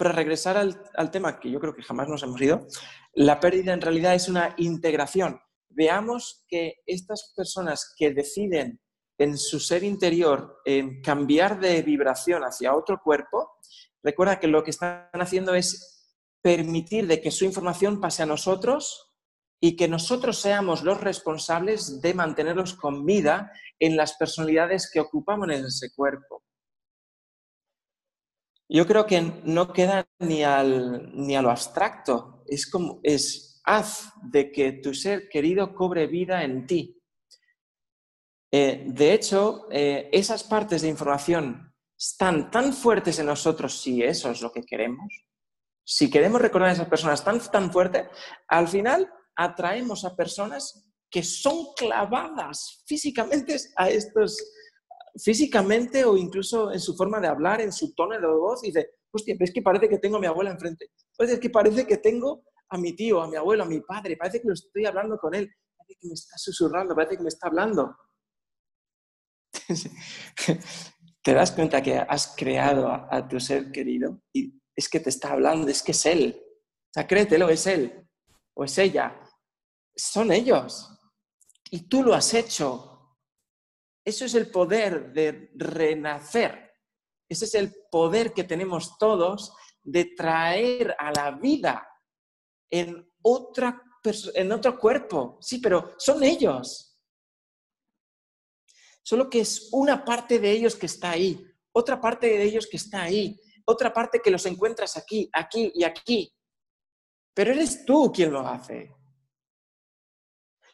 para 0.00 0.12
regresar 0.12 0.56
al, 0.56 1.10
tema 1.10 1.38
que 1.38 1.50
yo 1.50 1.60
creo 1.60 1.74
que 1.74 1.82
jamás 1.82 2.08
nos 2.08 2.22
hemos 2.22 2.40
ido, 2.40 2.66
la 3.12 3.38
pérdida 3.38 3.74
en 3.74 3.82
realidad 3.82 4.14
es 4.14 4.30
una 4.30 4.54
integración. 4.56 5.38
Veamos 5.68 6.46
que 6.48 6.76
estas 6.86 7.34
personas 7.36 7.92
que 7.98 8.10
deciden 8.10 8.80
en 9.20 9.36
su 9.36 9.60
ser 9.60 9.84
interior 9.84 10.62
en 10.64 11.02
cambiar 11.02 11.60
de 11.60 11.82
vibración 11.82 12.42
hacia 12.42 12.74
otro 12.74 13.02
cuerpo, 13.02 13.58
recuerda 14.02 14.40
que 14.40 14.46
lo 14.46 14.64
que 14.64 14.70
están 14.70 15.10
haciendo 15.12 15.54
es 15.54 16.10
permitir 16.40 17.06
de 17.06 17.20
que 17.20 17.30
su 17.30 17.44
información 17.44 18.00
pase 18.00 18.22
a 18.22 18.26
nosotros 18.26 19.12
y 19.60 19.76
que 19.76 19.88
nosotros 19.88 20.40
seamos 20.40 20.82
los 20.84 21.02
responsables 21.02 22.00
de 22.00 22.14
mantenerlos 22.14 22.72
con 22.72 23.04
vida 23.04 23.52
en 23.78 23.94
las 23.94 24.14
personalidades 24.14 24.90
que 24.90 25.00
ocupamos 25.00 25.50
en 25.50 25.66
ese 25.66 25.92
cuerpo. 25.94 26.42
Yo 28.70 28.86
creo 28.86 29.04
que 29.04 29.20
no 29.44 29.70
queda 29.74 30.08
ni, 30.18 30.44
al, 30.44 31.12
ni 31.14 31.36
a 31.36 31.42
lo 31.42 31.50
abstracto, 31.50 32.42
es 32.46 32.70
como, 32.70 33.00
es 33.02 33.60
haz 33.64 34.14
de 34.22 34.50
que 34.50 34.72
tu 34.72 34.94
ser 34.94 35.28
querido 35.28 35.74
cobre 35.74 36.06
vida 36.06 36.42
en 36.42 36.66
ti. 36.66 36.99
Eh, 38.52 38.84
de 38.86 39.12
hecho, 39.12 39.68
eh, 39.70 40.08
esas 40.12 40.42
partes 40.42 40.82
de 40.82 40.88
información 40.88 41.72
están 41.96 42.50
tan 42.50 42.72
fuertes 42.72 43.18
en 43.18 43.26
nosotros 43.26 43.80
si 43.80 44.02
eso 44.02 44.30
es 44.30 44.40
lo 44.40 44.50
que 44.50 44.62
queremos. 44.62 45.06
Si 45.84 46.10
queremos 46.10 46.40
recordar 46.40 46.70
a 46.70 46.72
esas 46.72 46.88
personas 46.88 47.24
tan, 47.24 47.40
tan 47.50 47.72
fuerte, 47.72 48.08
al 48.48 48.68
final 48.68 49.12
atraemos 49.36 50.04
a 50.04 50.16
personas 50.16 50.90
que 51.10 51.22
son 51.22 51.72
clavadas 51.76 52.82
físicamente 52.86 53.56
a 53.76 53.90
estos, 53.90 54.36
físicamente 55.22 56.04
o 56.04 56.16
incluso 56.16 56.72
en 56.72 56.80
su 56.80 56.96
forma 56.96 57.20
de 57.20 57.28
hablar, 57.28 57.60
en 57.60 57.72
su 57.72 57.94
tono 57.94 58.18
de 58.18 58.26
voz, 58.26 58.62
y 58.62 58.68
dice, 58.68 58.90
hostia, 59.10 59.36
es 59.38 59.52
que 59.52 59.62
parece 59.62 59.88
que 59.88 59.98
tengo 59.98 60.16
a 60.16 60.20
mi 60.20 60.26
abuela 60.26 60.50
enfrente. 60.50 60.90
Pues 61.16 61.30
es 61.30 61.40
que 61.40 61.50
parece 61.50 61.86
que 61.86 61.98
tengo 61.98 62.44
a 62.68 62.78
mi 62.78 62.94
tío, 62.94 63.20
a 63.20 63.28
mi 63.28 63.36
abuelo, 63.36 63.64
a 63.64 63.66
mi 63.66 63.80
padre, 63.80 64.16
parece 64.16 64.40
que 64.40 64.48
lo 64.48 64.54
estoy 64.54 64.86
hablando 64.86 65.18
con 65.18 65.34
él, 65.34 65.50
parece 65.76 65.98
que 66.00 66.06
me 66.06 66.14
está 66.14 66.38
susurrando, 66.38 66.94
parece 66.94 67.16
que 67.16 67.22
me 67.22 67.28
está 67.28 67.48
hablando. 67.48 67.96
te 71.22 71.34
das 71.34 71.52
cuenta 71.52 71.82
que 71.82 71.98
has 71.98 72.34
creado 72.36 72.88
a, 72.88 73.28
tu 73.28 73.38
ser 73.40 73.70
querido 73.70 74.22
y 74.32 74.54
es 74.74 74.88
que 74.88 75.00
te 75.00 75.10
está 75.10 75.32
hablando, 75.32 75.68
es 75.68 75.82
que 75.82 75.92
es 75.92 76.06
él. 76.06 76.40
O 76.40 76.92
sea, 76.92 77.06
créetelo, 77.06 77.48
es 77.48 77.66
él 77.66 78.08
o 78.54 78.64
es 78.64 78.78
ella. 78.78 79.20
Son 79.94 80.32
ellos. 80.32 80.88
Y 81.70 81.88
tú 81.88 82.02
lo 82.02 82.14
has 82.14 82.34
hecho. 82.34 83.16
Eso 84.04 84.24
es 84.24 84.34
el 84.34 84.50
poder 84.50 85.12
de 85.12 85.50
renacer. 85.54 86.72
Ese 87.28 87.44
es 87.44 87.54
el 87.54 87.72
poder 87.90 88.32
que 88.32 88.44
tenemos 88.44 88.98
todos 88.98 89.54
de 89.82 90.06
traer 90.16 90.96
a 90.98 91.12
la 91.12 91.30
vida 91.32 91.86
en, 92.70 93.08
otra, 93.22 93.82
en 94.34 94.52
otro 94.52 94.78
cuerpo. 94.78 95.38
Sí, 95.40 95.58
pero 95.58 95.94
son 95.98 96.22
ellos. 96.22 96.89
Solo 99.02 99.30
que 99.30 99.40
es 99.40 99.68
una 99.72 100.04
parte 100.04 100.38
de 100.38 100.50
ellos 100.50 100.76
que 100.76 100.86
está 100.86 101.10
ahí, 101.10 101.44
otra 101.72 102.00
parte 102.00 102.26
de 102.26 102.42
ellos 102.42 102.66
que 102.66 102.76
está 102.76 103.02
ahí, 103.02 103.40
otra 103.64 103.92
parte 103.92 104.20
que 104.22 104.30
los 104.30 104.44
encuentras 104.46 104.96
aquí, 104.96 105.28
aquí 105.32 105.72
y 105.74 105.84
aquí. 105.84 106.32
Pero 107.34 107.52
eres 107.52 107.84
tú 107.84 108.12
quien 108.12 108.32
lo 108.32 108.40
hace. 108.40 108.94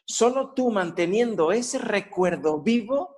Solo 0.05 0.53
tú 0.53 0.71
manteniendo 0.71 1.51
ese 1.51 1.77
recuerdo 1.77 2.61
vivo 2.61 3.15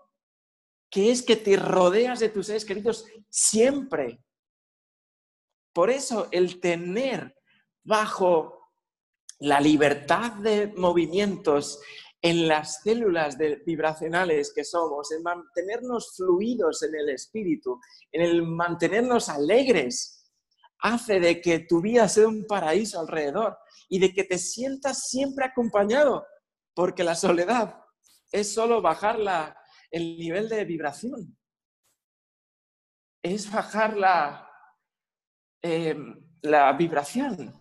que 0.90 1.12
es 1.12 1.22
que 1.22 1.36
te 1.36 1.56
rodeas 1.56 2.20
de 2.20 2.30
tus 2.30 2.48
seres 2.48 2.66
queridos 2.66 3.06
siempre. 3.30 4.24
Por 5.72 5.90
eso 5.90 6.28
el 6.32 6.60
tener 6.60 7.36
bajo 7.84 8.72
la 9.40 9.62
libertad 9.62 10.34
de 10.34 10.68
movimientos 10.76 11.80
en 12.22 12.48
las 12.48 12.82
células 12.82 13.38
vibracionales 13.66 14.52
que 14.54 14.64
somos, 14.64 15.12
en 15.12 15.24
mantenernos 15.24 16.16
fluidos 16.18 16.84
en 16.84 16.96
el 16.96 17.10
espíritu, 17.10 17.80
en 18.12 18.22
el 18.22 18.44
mantenernos 18.44 19.30
alegres, 19.30 20.20
hace 20.80 21.20
de 21.20 21.42
que 21.42 21.60
tu 21.60 21.82
vida 21.82 22.08
sea 22.08 22.28
un 22.28 22.46
paraíso 22.46 23.00
alrededor 23.00 23.58
y 23.90 24.00
de 24.00 24.14
que 24.14 24.24
te 24.24 24.38
sientas 24.38 25.10
siempre 25.10 25.46
acompañado, 25.46 26.26
porque 26.74 27.04
la 27.04 27.16
soledad 27.16 27.76
es 28.32 28.54
solo 28.54 28.82
bajar 28.82 29.20
la, 29.20 29.58
el 29.92 30.18
nivel 30.18 30.50
de 30.50 30.66
vibración. 30.66 31.38
Es 33.22 33.52
bajar 33.52 33.98
la, 33.98 34.50
em, 35.62 36.26
la 36.42 36.72
vibración. 36.74 37.54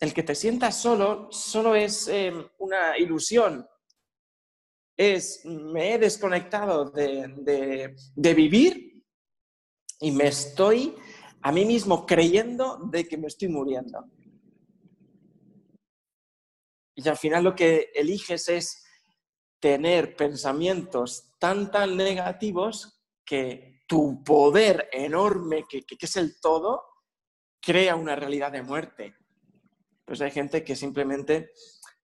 El 0.00 0.12
que 0.12 0.22
te 0.22 0.34
sientas 0.34 0.80
solo, 0.80 1.30
solo 1.32 1.74
es 1.74 2.08
em, 2.08 2.46
una 2.58 2.98
ilusión. 2.98 3.66
Es, 4.96 5.44
me 5.44 5.94
he 5.94 5.98
desconectado 5.98 6.90
de, 6.90 7.94
de 8.14 8.34
vivir 8.34 9.02
y 10.00 10.12
me 10.12 10.28
estoy 10.28 10.94
a 11.42 11.52
mí 11.52 11.64
mismo 11.64 12.06
creyendo 12.06 12.78
de 12.90 13.06
que 13.06 13.18
me 13.18 13.26
estoy 13.26 13.48
muriendo. 13.48 14.04
Y 16.94 17.08
al 17.08 17.16
final 17.16 17.44
lo 17.44 17.54
que 17.54 17.90
eliges 17.94 18.48
es 18.48 18.84
tener 19.60 20.14
pensamientos 20.14 21.32
tan, 21.38 21.70
tan 21.70 21.96
negativos 21.96 23.02
que 23.24 23.82
tu 23.86 24.22
poder 24.22 24.88
enorme, 24.92 25.64
que, 25.68 25.84
es 25.98 26.16
el 26.16 26.38
todo, 26.40 26.82
crea 27.60 27.96
una 27.96 28.14
realidad 28.14 28.52
de 28.52 28.62
muerte. 28.62 29.14
Pues 30.04 30.20
hay 30.20 30.30
gente 30.30 30.62
que 30.64 30.76
simplemente, 30.76 31.50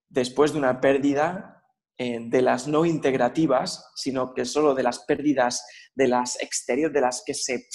después 0.09 0.53
de 0.53 0.59
una 0.59 0.81
pérdida 0.81 1.60
eh, 2.03 2.19
de 2.21 2.43
las 2.43 2.67
no 2.67 2.87
integrativas, 2.87 3.93
sino 3.95 4.33
que 4.33 4.45
solo 4.45 4.75
de 4.75 4.83
las 4.83 5.01
pérdidas 5.01 5.65
de 5.95 6.09
las 6.09 6.41
exteriores, 6.41 6.95
de 6.95 7.01
las 7.01 7.23
que 7.27 7.35
se, 7.35 7.67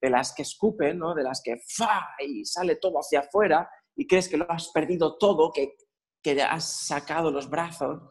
de 0.00 0.10
las 0.10 0.34
que 0.34 0.42
escupen, 0.42 0.98
¿no? 0.98 1.14
de 1.14 1.22
las 1.22 1.40
que 1.42 1.56
fa 1.76 2.08
y 2.18 2.44
sale 2.44 2.76
todo 2.76 2.98
hacia 2.98 3.20
afuera 3.20 3.68
y 3.96 4.06
crees 4.06 4.28
que 4.28 4.36
lo 4.36 4.50
has 4.50 4.68
perdido 4.68 5.16
todo, 5.16 5.52
que, 5.52 5.76
que 6.22 6.42
has 6.42 6.86
sacado 6.86 7.30
los 7.30 7.48
brazos, 7.48 8.02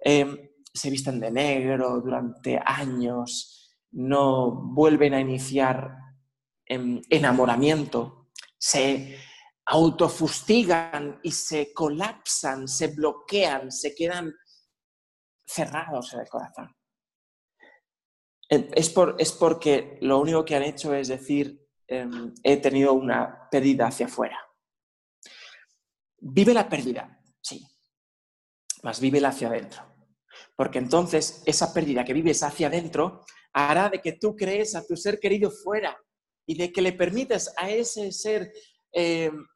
Em, 0.00 0.38
se 0.72 0.90
visten 0.90 1.18
de 1.18 1.30
negro 1.30 2.00
durante 2.00 2.60
años, 2.64 3.74
no 3.92 4.50
vuelven 4.72 5.14
a 5.14 5.20
iniciar 5.20 5.96
em, 6.66 7.00
enamoramiento, 7.10 8.28
se 8.56 9.18
autofustigan 9.66 11.18
y 11.22 11.32
se 11.32 11.72
colapsan, 11.72 12.68
se 12.68 12.88
bloquean, 12.88 13.72
se 13.72 13.94
quedan 13.94 14.32
cerrados 15.48 16.12
en 16.12 16.20
el 16.20 16.28
corazón. 16.28 16.76
Es, 18.48 18.88
por, 18.90 19.16
es 19.18 19.32
porque 19.32 19.98
lo 20.00 20.20
único 20.20 20.44
que 20.44 20.56
han 20.56 20.62
hecho 20.62 20.94
es 20.94 21.08
decir, 21.08 21.66
em, 21.86 22.32
he 22.42 22.56
tenido 22.56 22.94
una 22.94 23.48
pérdida 23.50 23.88
hacia 23.88 24.06
afuera. 24.06 24.38
Vive 26.20 26.54
la 26.54 26.68
pérdida, 26.68 27.20
sí, 27.42 27.66
más 28.82 29.00
vívela 29.00 29.28
hacia 29.28 29.48
adentro. 29.48 29.82
Porque 30.56 30.78
entonces 30.78 31.42
esa 31.44 31.72
pérdida 31.74 32.04
que 32.04 32.14
vives 32.14 32.42
hacia 32.42 32.68
adentro 32.68 33.24
hará 33.52 33.90
de 33.90 34.00
que 34.00 34.12
tú 34.12 34.34
crees 34.34 34.74
a 34.74 34.86
tu 34.86 34.96
ser 34.96 35.20
querido 35.20 35.50
fuera 35.50 35.96
y 36.46 36.56
de 36.56 36.72
que 36.72 36.80
le 36.80 36.92
permites 36.92 37.52
a 37.56 37.70
ese 37.70 38.10
ser 38.12 38.50
em, 38.92 39.46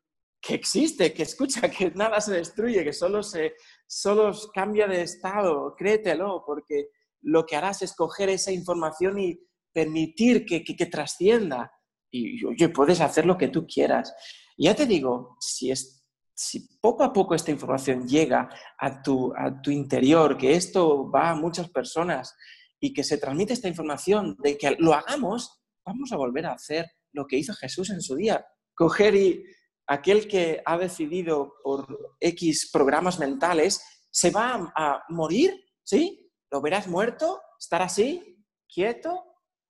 que 0.40 0.54
existe, 0.54 1.14
que 1.14 1.22
escucha, 1.22 1.70
que 1.70 1.92
nada 1.92 2.20
se 2.20 2.32
destruye, 2.32 2.84
que 2.84 2.92
solo, 2.92 3.22
se, 3.22 3.54
solo 3.92 4.32
cambia 4.54 4.86
de 4.86 5.02
estado, 5.02 5.74
créetelo, 5.76 6.44
porque 6.46 6.88
lo 7.20 7.44
que 7.44 7.56
harás 7.56 7.82
es 7.82 7.94
coger 7.94 8.30
esa 8.30 8.50
información 8.50 9.18
y 9.18 9.38
permitir 9.70 10.46
que, 10.46 10.64
que, 10.64 10.86
trascienda. 10.86 11.70
Y 12.10 12.42
oye, 12.42 12.70
puedes 12.70 13.02
hacer 13.02 13.26
lo 13.26 13.36
que 13.36 13.48
tú 13.48 13.66
quieras. 13.66 14.14
ya 14.56 14.74
te 14.74 14.86
digo, 14.86 15.36
si, 15.40 15.70
es, 15.70 16.06
si 16.34 16.78
poco 16.80 17.04
a 17.04 17.12
poco 17.12 17.34
esta 17.34 17.50
información 17.50 18.08
llega 18.08 18.48
a 18.78 19.02
tu, 19.02 19.30
a 19.36 19.60
tu 19.60 19.70
interior, 19.70 20.38
que 20.38 20.54
esto 20.54 21.10
va 21.10 21.28
a 21.28 21.34
muchas 21.34 21.68
personas 21.68 22.34
y 22.80 22.94
que 22.94 23.04
se 23.04 23.18
transmite 23.18 23.52
esta 23.52 23.68
información 23.68 24.38
de 24.42 24.56
que 24.56 24.74
lo 24.78 24.94
hagamos, 24.94 25.62
vamos 25.84 26.12
a 26.12 26.16
volver 26.16 26.46
a 26.46 26.54
hacer 26.54 26.86
lo 27.12 27.26
que 27.26 27.36
hizo 27.36 27.52
Jesús 27.52 27.90
en 27.90 28.00
su 28.00 28.16
día. 28.16 28.42
Coger 28.74 29.14
y 29.14 29.44
aquel 29.86 30.28
que 30.28 30.62
ha 30.64 30.78
decidido 30.78 31.54
por 31.62 32.16
X 32.20 32.70
programas 32.72 33.18
mentales 33.18 33.84
se 34.10 34.30
va 34.30 34.72
a, 34.76 35.04
morir, 35.08 35.64
¿sí? 35.82 36.30
¿Lo 36.50 36.60
verás 36.60 36.86
muerto? 36.86 37.40
¿Estar 37.58 37.82
así? 37.82 38.44
¿Quieto? 38.68 39.24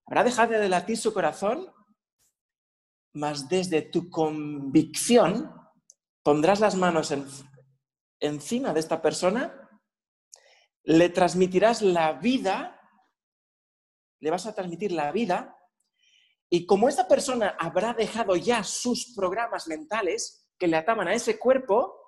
¿Habrá 0.07 0.25
dejado 0.25 0.53
de 0.53 0.69
latir 0.69 0.97
su 0.97 1.15
corazón? 1.15 1.73
Mas 3.15 3.49
desde 3.49 3.83
tu 3.83 4.11
convicción 4.11 5.55
pondrás 6.23 6.61
las 6.61 6.75
manos 6.77 7.13
encima 8.21 8.73
de 8.73 8.81
esta 8.81 9.03
persona, 9.03 9.71
le 10.85 11.09
transmitirás 11.09 11.83
la 11.83 12.13
vida, 12.15 12.81
le 14.21 14.31
vas 14.31 14.47
a 14.47 14.55
transmitir 14.55 14.93
la 14.93 15.13
vida 15.13 15.57
y 16.55 16.67
como 16.67 16.87
esta 16.87 17.09
persona 17.09 17.57
habrá 17.59 17.95
dejado 17.95 18.37
ya 18.37 18.63
sus 18.63 19.15
programas 19.17 19.69
mentales 19.69 20.47
que 20.59 20.67
le 20.67 20.77
ataban 20.77 21.09
a 21.09 21.15
ese 21.15 21.39
cuerpo, 21.39 21.99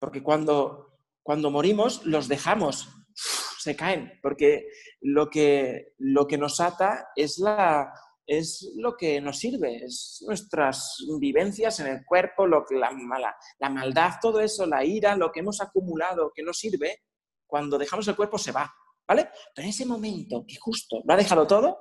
porque 0.00 0.24
cuando, 0.24 0.98
cuando 1.22 1.52
morimos 1.52 2.04
los 2.04 2.26
dejamos, 2.26 2.88
se 3.14 3.76
caen, 3.76 4.18
porque 4.24 4.66
lo 5.00 5.30
que, 5.30 5.94
lo 5.98 6.26
que 6.26 6.36
nos 6.36 6.58
ata 6.58 7.10
es, 7.14 7.38
la, 7.38 7.94
es 8.26 8.72
lo 8.74 8.96
que 8.96 9.20
nos 9.20 9.38
sirve, 9.38 9.84
es 9.84 10.20
nuestras 10.26 11.06
vivencias 11.20 11.78
en 11.78 11.86
el 11.86 12.04
cuerpo, 12.04 12.48
lo 12.48 12.64
la, 12.70 12.90
mala, 12.90 13.36
la 13.60 13.70
maldad, 13.70 14.14
todo 14.20 14.40
eso, 14.40 14.66
la 14.66 14.84
ira, 14.84 15.14
lo 15.14 15.30
que 15.30 15.40
hemos 15.40 15.60
acumulado 15.60 16.32
que 16.34 16.42
nos 16.42 16.58
sirve, 16.58 17.04
cuando 17.46 17.78
dejamos 17.78 18.08
el 18.08 18.16
cuerpo 18.16 18.36
se 18.36 18.50
va, 18.50 18.68
¿vale? 19.06 19.30
Pero 19.54 19.64
en 19.64 19.70
ese 19.70 19.86
momento 19.86 20.44
que 20.44 20.56
justo 20.56 21.02
lo 21.04 21.14
ha 21.14 21.16
dejado 21.16 21.46
todo, 21.46 21.78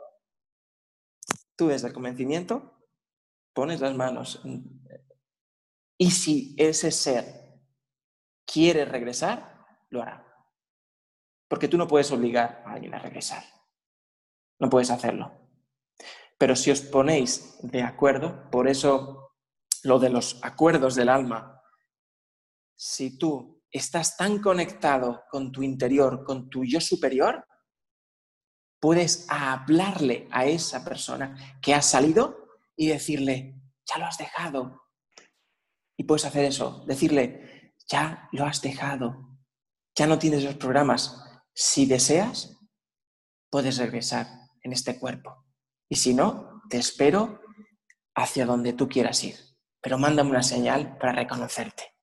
Tú 1.59 1.67
desde 1.67 1.89
el 1.89 1.93
convencimiento 1.93 2.87
pones 3.53 3.81
las 3.81 3.93
manos. 3.93 4.41
Y 5.97 6.09
si 6.11 6.55
ese 6.57 6.89
ser 6.89 7.25
quiere 8.45 8.85
regresar, 8.85 9.65
lo 9.89 10.01
hará. 10.01 10.25
Porque 11.49 11.67
tú 11.67 11.77
no 11.77 11.85
puedes 11.85 12.09
obligar 12.13 12.63
a 12.65 12.75
alguien 12.75 12.93
a 12.93 12.99
regresar. 12.99 13.43
No 14.57 14.69
puedes 14.69 14.89
hacerlo. 14.89 15.33
Pero 16.37 16.55
si 16.55 16.71
os 16.71 16.79
ponéis 16.79 17.57
de 17.61 17.83
acuerdo, 17.83 18.49
por 18.49 18.69
eso 18.69 19.33
lo 19.83 19.99
de 19.99 20.11
los 20.11 20.39
acuerdos 20.41 20.95
del 20.95 21.09
alma, 21.09 21.61
si 22.73 23.17
tú 23.17 23.61
estás 23.69 24.15
tan 24.15 24.41
conectado 24.41 25.23
con 25.29 25.51
tu 25.51 25.61
interior, 25.61 26.23
con 26.23 26.49
tu 26.49 26.63
yo 26.63 26.79
superior, 26.79 27.45
puedes 28.79 29.25
hablarle 29.29 30.27
a 30.31 30.45
esa 30.45 30.83
persona 30.83 31.59
que 31.61 31.73
ha 31.73 31.81
salido 31.81 32.47
y 32.75 32.87
decirle, 32.87 33.61
ya 33.85 33.97
lo 33.97 34.05
has 34.05 34.17
dejado. 34.17 34.83
Y 35.97 36.03
puedes 36.03 36.25
hacer 36.25 36.45
eso, 36.45 36.83
decirle, 36.87 37.73
ya 37.87 38.29
lo 38.31 38.45
has 38.45 38.61
dejado, 38.61 39.37
ya 39.95 40.07
no 40.07 40.17
tienes 40.17 40.43
los 40.43 40.55
programas. 40.55 41.21
Si 41.53 41.85
deseas, 41.85 42.57
puedes 43.49 43.77
regresar 43.77 44.27
en 44.63 44.71
este 44.71 44.97
cuerpo. 44.97 45.45
Y 45.89 45.95
si 45.95 46.13
no, 46.13 46.61
te 46.69 46.77
espero 46.77 47.41
hacia 48.15 48.45
donde 48.45 48.73
tú 48.73 48.87
quieras 48.87 49.23
ir. 49.23 49.35
Pero 49.81 49.97
mándame 49.97 50.31
una 50.31 50.43
señal 50.43 50.97
para 50.97 51.13
reconocerte. 51.13 51.95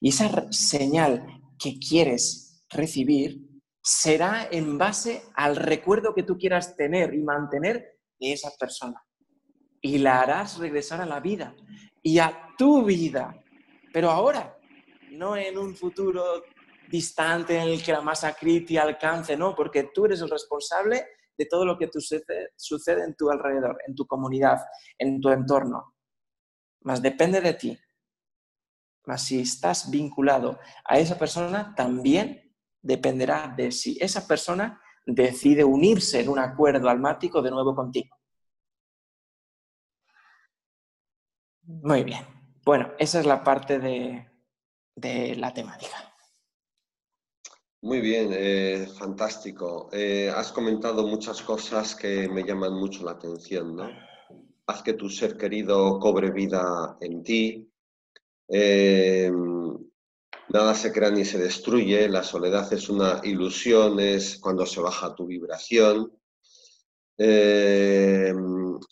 Y 0.00 0.10
esa 0.10 0.50
señal 0.50 1.26
que 1.58 1.78
quieres 1.78 2.64
recibir 2.68 3.47
será 3.88 4.48
en 4.50 4.76
base 4.76 5.22
al 5.32 5.56
recuerdo 5.56 6.14
que 6.14 6.22
tú 6.22 6.36
quieras 6.36 6.76
tener 6.76 7.14
y 7.14 7.22
mantener 7.22 7.96
de 8.20 8.32
esa 8.34 8.50
persona. 8.58 9.02
Y 9.80 9.96
la 9.96 10.20
harás 10.20 10.58
regresar 10.58 11.00
a 11.00 11.06
la 11.06 11.20
vida 11.20 11.56
y 12.02 12.18
a 12.18 12.48
tu 12.58 12.84
vida. 12.84 13.42
Pero 13.90 14.10
ahora, 14.10 14.58
no 15.12 15.38
en 15.38 15.56
un 15.56 15.74
futuro 15.74 16.44
distante 16.90 17.56
en 17.56 17.68
el 17.68 17.82
que 17.82 17.92
la 17.92 18.02
masa 18.02 18.34
crítica 18.34 18.82
alcance, 18.82 19.38
no, 19.38 19.54
porque 19.54 19.84
tú 19.94 20.04
eres 20.04 20.20
el 20.20 20.28
responsable 20.28 21.06
de 21.38 21.46
todo 21.46 21.64
lo 21.64 21.78
que 21.78 21.88
sucede, 22.56 23.04
en 23.04 23.14
tu 23.14 23.30
alrededor, 23.30 23.78
en 23.86 23.94
tu 23.94 24.06
comunidad, 24.06 24.58
en 24.98 25.18
tu 25.18 25.30
entorno. 25.30 25.94
Más 26.82 27.00
depende 27.00 27.40
de 27.40 27.54
ti. 27.54 27.78
Mas 29.06 29.24
si 29.24 29.40
estás 29.40 29.90
vinculado 29.90 30.58
a 30.84 30.98
esa 30.98 31.18
persona, 31.18 31.74
también 31.74 32.47
dependerá 32.82 33.52
de 33.56 33.70
si 33.72 33.96
esa 34.00 34.26
persona 34.26 34.80
decide 35.06 35.64
unirse 35.64 36.20
en 36.20 36.28
un 36.28 36.38
acuerdo 36.38 36.88
almático 36.88 37.40
de 37.40 37.50
nuevo 37.50 37.74
contigo. 37.74 38.14
Muy 41.62 42.04
bien. 42.04 42.24
Bueno, 42.64 42.92
esa 42.98 43.20
es 43.20 43.26
la 43.26 43.42
parte 43.42 43.78
de, 43.78 45.36
la 45.36 45.52
temática. 45.54 45.96
Muy 47.80 48.00
bien, 48.00 48.30
eh, 48.32 48.86
fantástico. 48.98 49.88
Eh, 49.92 50.30
has 50.34 50.52
comentado 50.52 51.06
muchas 51.06 51.40
cosas 51.42 51.94
que 51.94 52.28
me 52.28 52.42
llaman 52.42 52.74
mucho 52.74 53.04
la 53.04 53.12
atención, 53.12 53.76
¿no? 53.76 53.88
Haz 54.66 54.82
que 54.82 54.94
tu 54.94 55.08
ser 55.08 55.36
querido 55.36 55.98
cobre 55.98 56.30
vida 56.30 56.96
en 57.00 57.22
ti. 57.22 57.72
Eh, 58.48 59.30
Nada 60.50 60.74
se 60.74 60.92
crea 60.92 61.10
ni 61.10 61.26
se 61.26 61.38
destruye, 61.38 62.08
la 62.08 62.22
soledad 62.22 62.72
es 62.72 62.88
una 62.88 63.20
ilusión, 63.22 64.00
es 64.00 64.38
cuando 64.38 64.64
se 64.64 64.80
baja 64.80 65.14
tu 65.14 65.26
vibración. 65.26 66.10
Eh, 67.18 68.32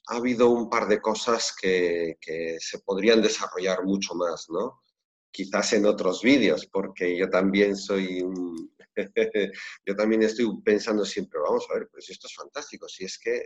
ha 0.09 0.17
habido 0.17 0.51
un 0.51 0.69
par 0.69 0.87
de 0.87 1.01
cosas 1.01 1.55
que, 1.59 2.17
se 2.59 2.79
podrían 2.81 3.23
desarrollar 3.23 3.85
mucho 3.85 4.15
más, 4.15 4.51
¿no? 4.51 4.83
Quizás 5.31 5.73
en 5.73 5.87
otros 5.87 6.23
vídeos, 6.23 6.67
porque 6.67 7.17
yo 7.17 7.31
también 7.31 7.77
soy 7.77 8.21
un... 8.21 8.75
yo 9.87 9.97
también 9.97 10.23
estoy 10.23 10.47
pensando 10.63 11.05
siempre, 11.05 11.41
vamos 11.41 11.67
a 11.71 11.75
ver, 11.79 11.89
pues 11.91 12.11
esto 12.11 12.27
es 12.27 12.35
fantástico, 12.35 12.89
si 12.89 13.05
es 13.05 13.19
que 13.19 13.43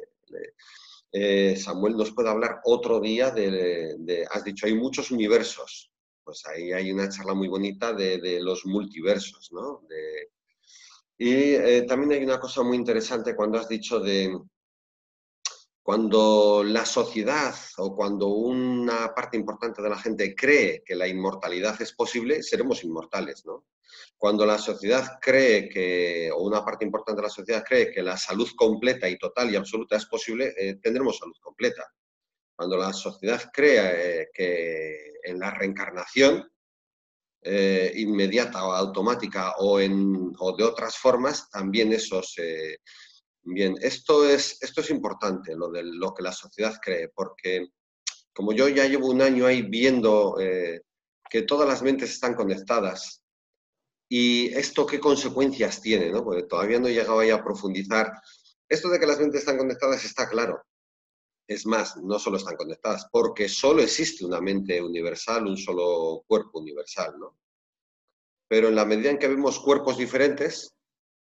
eh, 1.12 1.56
Samuel 1.56 1.96
nos 1.96 2.12
puede 2.12 2.30
hablar 2.30 2.60
otro 2.64 3.00
día 3.00 3.30
de, 3.30 4.26
has 4.30 4.44
dicho, 4.44 4.66
hay 4.66 4.74
muchos 4.74 5.10
universos, 5.10 5.89
pues 6.30 6.46
ahí 6.46 6.70
hay 6.70 6.92
una 6.92 7.08
charla 7.08 7.34
muy 7.34 7.48
bonita 7.48 7.92
de, 7.92 8.38
los 8.40 8.64
multiversos, 8.64 9.50
¿no? 9.50 9.82
y 11.18 11.54
eh, 11.54 11.82
también 11.88 12.12
hay 12.12 12.24
una 12.24 12.38
cosa 12.38 12.62
muy 12.62 12.76
interesante 12.76 13.34
cuando 13.34 13.58
has 13.58 13.68
dicho 13.68 13.98
de 13.98 14.38
cuando 15.82 16.62
la 16.64 16.86
sociedad 16.86 17.52
o 17.78 17.96
cuando 17.96 18.28
una 18.28 19.12
parte 19.12 19.36
importante 19.36 19.82
de 19.82 19.88
la 19.88 19.98
gente 19.98 20.36
cree 20.36 20.84
que 20.86 20.94
la 20.94 21.08
inmortalidad 21.08 21.82
es 21.82 21.92
posible, 21.94 22.44
seremos 22.44 22.84
inmortales, 22.84 23.44
¿no? 23.44 23.64
Cuando 24.16 24.46
la 24.46 24.56
sociedad 24.56 25.18
cree 25.20 25.68
que, 25.68 26.30
o 26.32 26.44
una 26.44 26.64
parte 26.64 26.84
importante 26.84 27.22
de 27.22 27.26
la 27.26 27.34
sociedad 27.34 27.64
cree 27.66 27.90
que 27.90 28.04
la 28.04 28.16
salud 28.16 28.48
completa 28.54 29.08
y 29.08 29.18
total 29.18 29.50
y 29.50 29.56
absoluta 29.56 29.96
es 29.96 30.06
posible, 30.06 30.54
eh, 30.56 30.78
tendremos 30.80 31.18
salud 31.18 31.34
completa. 31.40 31.92
Cuando 32.60 32.76
la 32.76 32.92
sociedad 32.92 33.50
crea 33.50 33.90
eh, 33.90 34.28
que 34.34 35.14
en 35.22 35.38
la 35.38 35.50
reencarnación 35.50 36.46
eh, 37.40 37.90
inmediata 37.96 38.66
o 38.66 38.72
automática 38.72 39.54
o, 39.60 39.80
en, 39.80 40.34
o 40.38 40.54
de 40.54 40.64
otras 40.64 40.98
formas, 40.98 41.48
también 41.48 41.90
eso 41.94 42.22
se... 42.22 42.80
Bien, 43.42 43.76
esto 43.80 44.28
es, 44.28 44.62
esto 44.62 44.82
es 44.82 44.90
importante, 44.90 45.56
lo 45.56 45.70
de 45.70 45.84
lo 45.84 46.12
que 46.12 46.22
la 46.22 46.32
sociedad 46.32 46.78
cree, 46.82 47.08
porque 47.08 47.68
como 48.34 48.52
yo 48.52 48.68
ya 48.68 48.84
llevo 48.84 49.08
un 49.08 49.22
año 49.22 49.46
ahí 49.46 49.62
viendo 49.62 50.38
eh, 50.38 50.82
que 51.30 51.40
todas 51.40 51.66
las 51.66 51.80
mentes 51.80 52.10
están 52.10 52.34
conectadas, 52.34 53.22
y 54.06 54.52
esto 54.52 54.84
qué 54.84 55.00
consecuencias 55.00 55.80
tiene, 55.80 56.10
¿no? 56.10 56.22
Porque 56.22 56.42
todavía 56.42 56.78
no 56.78 56.88
he 56.88 56.92
llegado 56.92 57.20
ahí 57.20 57.30
a 57.30 57.42
profundizar. 57.42 58.12
Esto 58.68 58.90
de 58.90 59.00
que 59.00 59.06
las 59.06 59.18
mentes 59.18 59.40
están 59.40 59.56
conectadas 59.56 60.04
está 60.04 60.28
claro. 60.28 60.62
Es 61.50 61.66
más, 61.66 61.96
no 61.96 62.16
solo 62.20 62.36
están 62.36 62.54
conectadas, 62.54 63.08
porque 63.10 63.48
solo 63.48 63.82
existe 63.82 64.24
una 64.24 64.40
mente 64.40 64.80
universal, 64.80 65.48
un 65.48 65.56
solo 65.56 66.22
cuerpo 66.28 66.60
universal, 66.60 67.18
¿no? 67.18 67.36
Pero 68.46 68.68
en 68.68 68.76
la 68.76 68.84
medida 68.84 69.10
en 69.10 69.18
que 69.18 69.26
vemos 69.26 69.58
cuerpos 69.58 69.98
diferentes, 69.98 70.72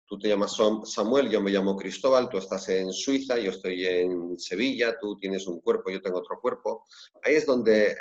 tú 0.05 0.19
te 0.19 0.29
llamas 0.29 0.55
Samuel, 0.85 1.31
yo 1.31 1.41
me 1.41 1.51
llamo 1.51 1.79
Cristóbal, 1.79 2.29
tú 2.29 2.37
estás 2.37 2.69
en 2.69 2.93
Suiza, 2.93 3.39
yo 3.39 3.53
estoy 3.53 3.87
en 3.87 4.39
Sevilla, 4.39 4.99
tú 5.01 5.17
tienes 5.19 5.47
un 5.47 5.63
cuerpo, 5.63 5.91
yo 5.91 6.03
tengo 6.03 6.19
otro 6.19 6.39
cuerpo. 6.43 6.85
Ahí 7.23 7.37
es 7.37 7.47
donde 7.47 7.97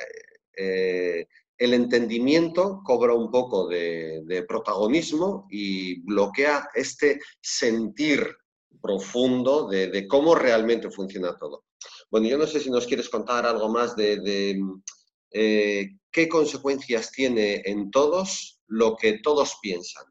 eh, 0.58 1.26
el 1.58 1.74
entendimiento 1.74 2.82
cobra 2.84 3.14
un 3.14 3.32
poco 3.32 3.70
de, 3.70 4.46
protagonismo 4.50 5.48
y 5.50 6.02
bloquea 6.02 6.68
este 6.76 7.22
sentir 7.40 8.36
profundo 8.82 9.70
de, 9.70 10.06
cómo 10.10 10.36
realmente 10.36 10.92
funciona 10.92 11.38
todo. 11.38 11.64
Bueno, 12.12 12.28
yo 12.28 12.38
no 12.38 12.46
sé 12.46 12.60
si 12.60 12.70
nos 12.70 12.86
quieres 12.86 13.10
contar 13.10 13.46
algo 13.46 13.70
más 13.70 13.96
de, 13.96 14.62
eh, 15.32 15.90
qué 16.12 16.28
consecuencias 16.28 17.10
tiene 17.10 17.62
en 17.66 17.90
todos 17.90 18.60
lo 18.68 18.98
que 18.98 19.20
todos 19.20 19.56
piensan 19.62 20.04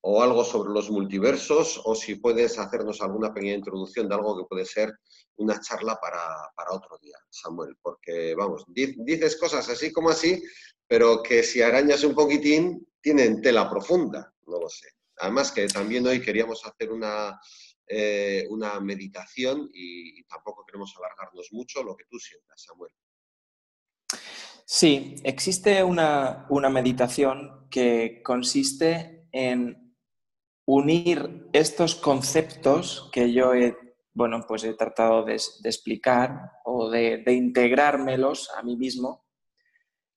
o 0.00 0.22
algo 0.22 0.42
sobre 0.44 0.70
los 0.70 0.90
multiversos, 0.90 1.82
o 1.84 1.94
si 1.94 2.14
puedes 2.14 2.58
hacernos 2.58 3.02
alguna 3.02 3.34
pequeña 3.34 3.54
introducción 3.54 4.08
de 4.08 4.14
algo 4.14 4.38
que 4.38 4.48
puede 4.48 4.64
ser 4.64 4.94
una 5.36 5.60
charla 5.60 5.98
para, 6.00 6.72
otro 6.72 6.96
día, 7.02 7.16
Samuel, 7.28 7.76
porque 7.82 8.34
vamos, 8.34 8.64
dices 8.68 9.36
cosas 9.36 9.68
así 9.68 9.92
como 9.92 10.10
así, 10.10 10.42
pero 10.86 11.22
que 11.22 11.42
si 11.42 11.60
arañas 11.60 12.04
un 12.04 12.14
poquitín, 12.14 12.88
tienen 13.02 13.42
tela 13.42 13.68
profunda, 13.68 14.32
no 14.46 14.60
lo 14.60 14.68
sé. 14.68 14.88
Además 15.18 15.50
que 15.52 15.66
también 15.66 16.06
hoy 16.06 16.22
queríamos 16.22 16.64
hacer 16.64 16.90
una, 16.92 17.38
eh, 17.88 18.46
una 18.50 18.78
meditación 18.80 19.70
y, 19.72 20.22
tampoco 20.24 20.64
queremos 20.64 20.94
alargarnos 20.96 21.48
mucho, 21.52 21.82
lo 21.82 21.96
que 21.96 22.04
tú 22.04 22.18
sientas, 22.18 22.62
Samuel. 22.62 22.92
Sí, 24.64 25.16
existe 25.24 25.82
una, 25.82 26.46
una 26.50 26.68
meditación 26.68 27.66
que 27.70 28.20
consiste 28.22 29.26
en 29.32 29.96
unir 30.66 31.48
estos 31.54 31.94
conceptos 31.94 33.08
que 33.10 33.32
yo 33.32 33.54
he, 33.54 33.74
bueno, 34.12 34.44
pues 34.46 34.64
he 34.64 34.74
tratado 34.74 35.24
de, 35.24 35.32
explicar 35.34 36.52
o 36.64 36.90
de, 36.90 37.22
integrármelos 37.26 38.50
a 38.50 38.62
mí 38.62 38.76
mismo, 38.76 39.24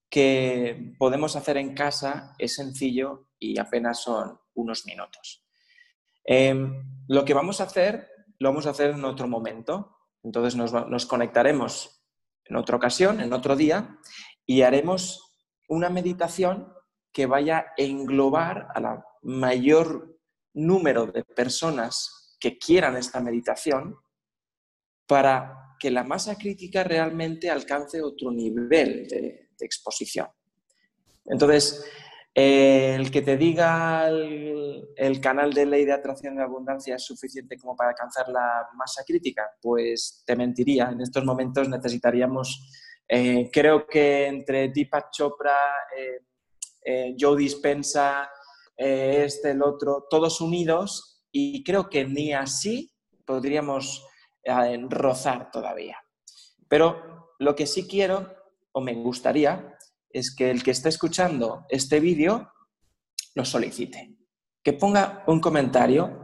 que 0.10 0.94
podemos 1.00 1.38
hacer 1.38 1.56
en 1.56 1.74
casa, 1.74 2.36
es 2.38 2.56
sencillo 2.56 3.30
y 3.40 3.60
apenas 3.60 4.02
son 4.02 4.42
unos 4.56 4.86
minutos. 4.86 5.41
Em, 6.24 7.04
lo 7.08 7.26
que 7.26 7.34
vamos 7.34 7.62
a 7.62 7.66
hacer, 7.66 8.10
lo 8.40 8.50
vamos 8.50 8.68
a 8.68 8.72
hacer 8.72 8.92
en 8.92 9.06
otro 9.06 9.28
momento. 9.28 9.98
Entonces 10.24 10.56
nos 10.56 11.06
conectaremos 11.06 12.04
en 12.46 12.56
otra 12.56 12.78
ocasión, 12.78 13.22
en 13.22 13.34
otro 13.34 13.56
día, 13.56 13.98
y 14.46 14.62
haremos 14.62 15.32
una 15.68 15.90
meditación 15.90 16.72
que 17.12 17.26
vaya 17.26 17.60
a 17.60 17.74
englobar 17.78 18.68
a 18.74 18.80
la 18.80 19.06
mayor 19.24 20.20
número 20.54 21.08
de 21.08 21.24
personas 21.24 22.38
que 22.40 22.58
quieran 22.58 22.98
esta 22.98 23.20
meditación 23.20 23.96
para 25.08 25.76
que 25.80 25.92
la 25.92 26.04
masa 26.04 26.38
crítica 26.38 26.84
realmente 26.84 27.50
alcance 27.50 28.02
otro 28.02 28.32
nivel 28.32 29.08
de, 29.08 29.50
exposición. 29.60 30.28
Entonces, 31.26 31.86
el 32.34 33.12
que 33.12 33.22
te 33.22 33.36
diga 33.36 34.08
el, 34.08 35.20
canal 35.22 35.54
de 35.54 35.66
ley 35.66 35.86
de 35.86 35.92
atracción 35.92 36.36
de 36.36 36.44
abundancia 36.44 36.96
es 36.96 37.04
suficiente 37.04 37.58
como 37.58 37.76
para 37.76 37.90
alcanzar 37.90 38.30
la 38.30 38.70
masa 38.76 39.04
crítica, 39.06 39.50
pues 39.62 40.24
te 40.26 40.36
mentiría. 40.36 40.90
En 40.90 41.02
estos 41.02 41.26
momentos 41.26 41.68
necesitaríamos, 41.68 42.70
eh, 43.08 43.50
creo 43.52 43.86
que 43.86 44.28
entre 44.28 44.70
Deepak 44.70 45.12
Chopra, 45.12 45.58
eh, 45.98 46.22
eh, 46.86 47.16
Joe 47.20 47.38
Dispensa, 47.38 48.30
este, 48.78 49.52
el 49.52 49.62
otro, 49.62 50.08
todos 50.10 50.40
unidos 50.40 51.22
y 51.32 51.64
creo 51.64 51.90
que 51.90 52.06
ni 52.06 52.34
así 52.34 52.92
podríamos 53.26 54.08
rozar 54.90 55.52
todavía. 55.52 55.98
Pero 56.68 57.36
lo 57.38 57.56
que 57.56 57.68
sí 57.68 57.88
quiero 57.88 58.34
o 58.72 58.82
me 58.82 58.96
gustaría 58.96 59.78
es 60.14 60.36
que 60.36 60.52
el 60.52 60.64
que 60.64 60.72
esté 60.72 60.90
escuchando 60.90 61.66
este 61.70 62.00
vídeo 62.00 62.52
lo 63.36 63.46
solicite, 63.46 64.18
que 64.64 64.74
ponga 64.74 65.24
un 65.28 65.40
comentario 65.40 66.22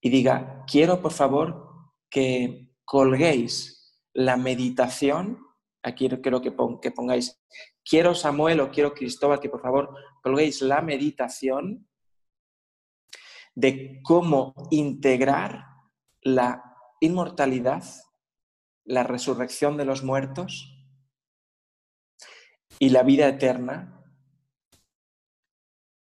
y 0.00 0.10
diga, 0.10 0.64
quiero 0.66 1.00
por 1.00 1.12
favor 1.12 1.68
que 2.10 2.74
colguéis 2.84 3.94
la 4.14 4.36
meditación, 4.36 5.38
aquí 5.82 6.08
quiero 6.22 6.40
que, 6.40 6.54
que 6.80 6.90
pongáis, 6.90 7.40
quiero 7.84 8.14
Samuel 8.14 8.60
o 8.60 8.70
quiero 8.70 8.94
Cristóbal, 8.94 9.40
que 9.40 9.50
por 9.50 9.60
favor 9.60 9.94
colguéis 10.22 10.62
la 10.62 10.80
meditación 10.80 11.88
de 13.54 14.00
cómo 14.04 14.54
integrar 14.70 15.64
la 16.22 16.62
inmortalidad, 17.00 17.84
la 18.84 19.02
resurrección 19.02 19.76
de 19.76 19.84
los 19.84 20.02
muertos 20.02 20.77
y 22.78 22.90
la 22.90 23.02
vida 23.02 23.28
eterna 23.28 24.04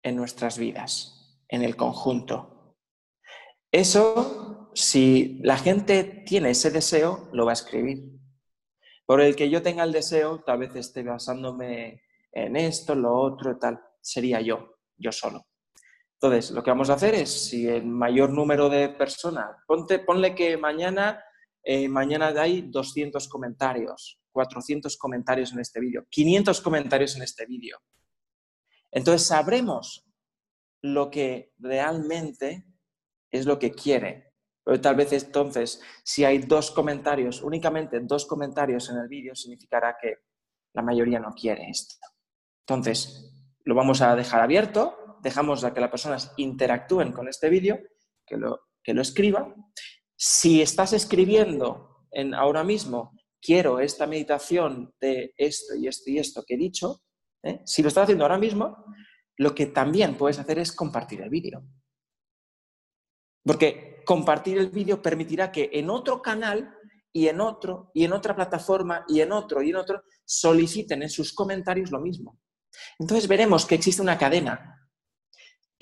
en 0.03 0.17
nuestras 0.17 0.59
vidas, 0.59 1.43
en 1.49 1.63
el 1.63 1.77
conjunto. 1.77 2.77
Eso, 3.71 4.71
si 4.75 5.39
la 5.43 5.57
gente 5.57 6.05
tiene 6.27 6.51
ese 6.51 6.71
deseo, 6.71 7.29
lo 7.33 7.47
va 7.47 7.53
a 7.53 7.55
escribir. 7.55 8.05
Por 9.07 9.21
el 9.21 9.35
que 9.37 9.51
yo 9.51 9.63
tenga 9.63 9.85
el 9.85 9.93
deseo, 9.93 10.43
tal 10.45 10.59
vez 10.59 10.75
esté 10.77 11.03
basándome 11.03 12.03
en 12.33 12.57
esto, 12.57 12.95
lo 12.95 13.15
otro, 13.15 13.59
tal, 13.59 13.81
sería 14.01 14.41
yo, 14.41 14.77
yo 14.97 15.13
solo. 15.13 15.47
Entonces, 16.15 16.53
lo 16.53 16.63
que 16.63 16.71
vamos 16.71 16.89
a 16.91 16.95
hacer 16.95 17.15
es, 17.15 17.49
si 17.49 17.67
el 17.67 17.85
mayor 17.85 18.31
número 18.31 18.69
de 18.69 18.89
personas, 18.91 19.57
ponte, 19.67 19.99
ponle 19.99 20.35
que 20.35 20.57
mañana, 20.57 21.23
eh, 21.65 21.89
mañana 21.89 22.29
hay 22.29 22.63
200 22.63 23.29
comentarios, 23.29 24.22
400 24.33 24.97
comentarios 24.97 25.53
en 25.53 25.61
este 25.61 25.81
vídeo, 25.81 26.07
500 26.11 26.61
comentarios 26.61 27.17
en 27.17 27.23
este 27.23 27.47
vídeo. 27.47 27.79
Entonces, 28.91 29.27
sabremos 29.27 30.07
lo 30.83 31.11
que 31.11 31.53
realmente 31.59 32.67
es 33.31 33.47
lo 33.47 33.59
que 33.59 33.71
quiere. 33.71 34.33
Pero 34.65 34.81
tal 34.81 34.97
vez 34.97 35.13
entonces, 35.13 35.81
si 36.05 36.25
hay 36.25 36.39
dos 36.39 36.71
comentarios, 36.71 37.43
únicamente 37.43 38.01
dos 38.01 38.27
comentarios 38.27 38.91
en 38.91 38.99
el 38.99 39.09
vídeo, 39.09 39.35
significará 39.35 39.97
que 40.01 40.19
la 40.75 40.83
mayoría 40.83 41.19
no 41.19 41.33
quiere 41.33 41.69
esto. 41.69 41.97
Entonces, 42.67 43.33
lo 43.65 43.75
vamos 43.75 44.03
a 44.03 44.15
dejar 44.15 44.41
abierto 44.41 45.03
dejamos 45.23 45.65
a 45.65 45.73
que 45.73 45.81
las 45.81 45.91
personas 45.91 46.35
interactúen 46.37 47.13
con 47.13 47.29
este 47.29 47.49
vídeo, 47.49 47.79
que 48.27 48.37
lo, 48.37 48.61
que 48.83 48.93
lo 48.93 49.01
escriban. 49.01 49.55
Si 50.17 50.61
estás 50.61 50.93
escribiendo 50.93 52.07
en, 52.11 52.35
ahora 52.35 52.65
mismo, 52.65 53.13
quiero 53.43 53.81
esta 53.81 54.07
meditación 54.07 54.95
de 55.01 55.35
esto 55.37 55.75
y 55.75 55.89
esto 55.89 56.11
y 56.11 56.19
esto 56.19 56.45
que 56.47 56.55
he 56.55 56.59
dicho, 56.59 57.03
¿eh? 57.43 57.61
si 57.67 57.83
lo 57.83 57.89
estás 57.89 58.05
haciendo 58.05 58.25
ahora 58.25 58.39
mismo, 58.39 58.85
lo 59.37 59.55
que 59.55 59.67
también 59.67 60.17
puedes 60.17 60.39
hacer 60.39 60.59
es 60.59 60.73
compartir 60.73 61.21
el 61.23 61.31
vídeo. 61.31 61.65
Porque 63.45 64.03
compartir 64.07 64.59
el 64.59 64.71
vídeo 64.71 65.03
permitirá 65.03 65.51
que 65.51 65.71
en 65.73 65.91
otro 65.91 66.23
canal 66.23 66.73
y 67.13 67.27
en 67.27 67.41
otro, 67.41 67.91
y 67.93 68.05
en 68.05 68.13
otra 68.13 68.37
plataforma, 68.37 69.05
y 69.09 69.21
en 69.21 69.33
otro, 69.33 69.63
y 69.63 69.71
en 69.71 69.77
otro, 69.77 70.03
soliciten 70.25 71.03
en 71.03 71.11
sus 71.11 71.35
comentarios 71.35 71.91
lo 71.91 72.01
mismo. 72.01 72.39
Entonces 72.99 73.29
veremos 73.29 73.67
que 73.67 73.75
existe 73.75 74.01
una 74.01 74.17
cadena 74.17 74.83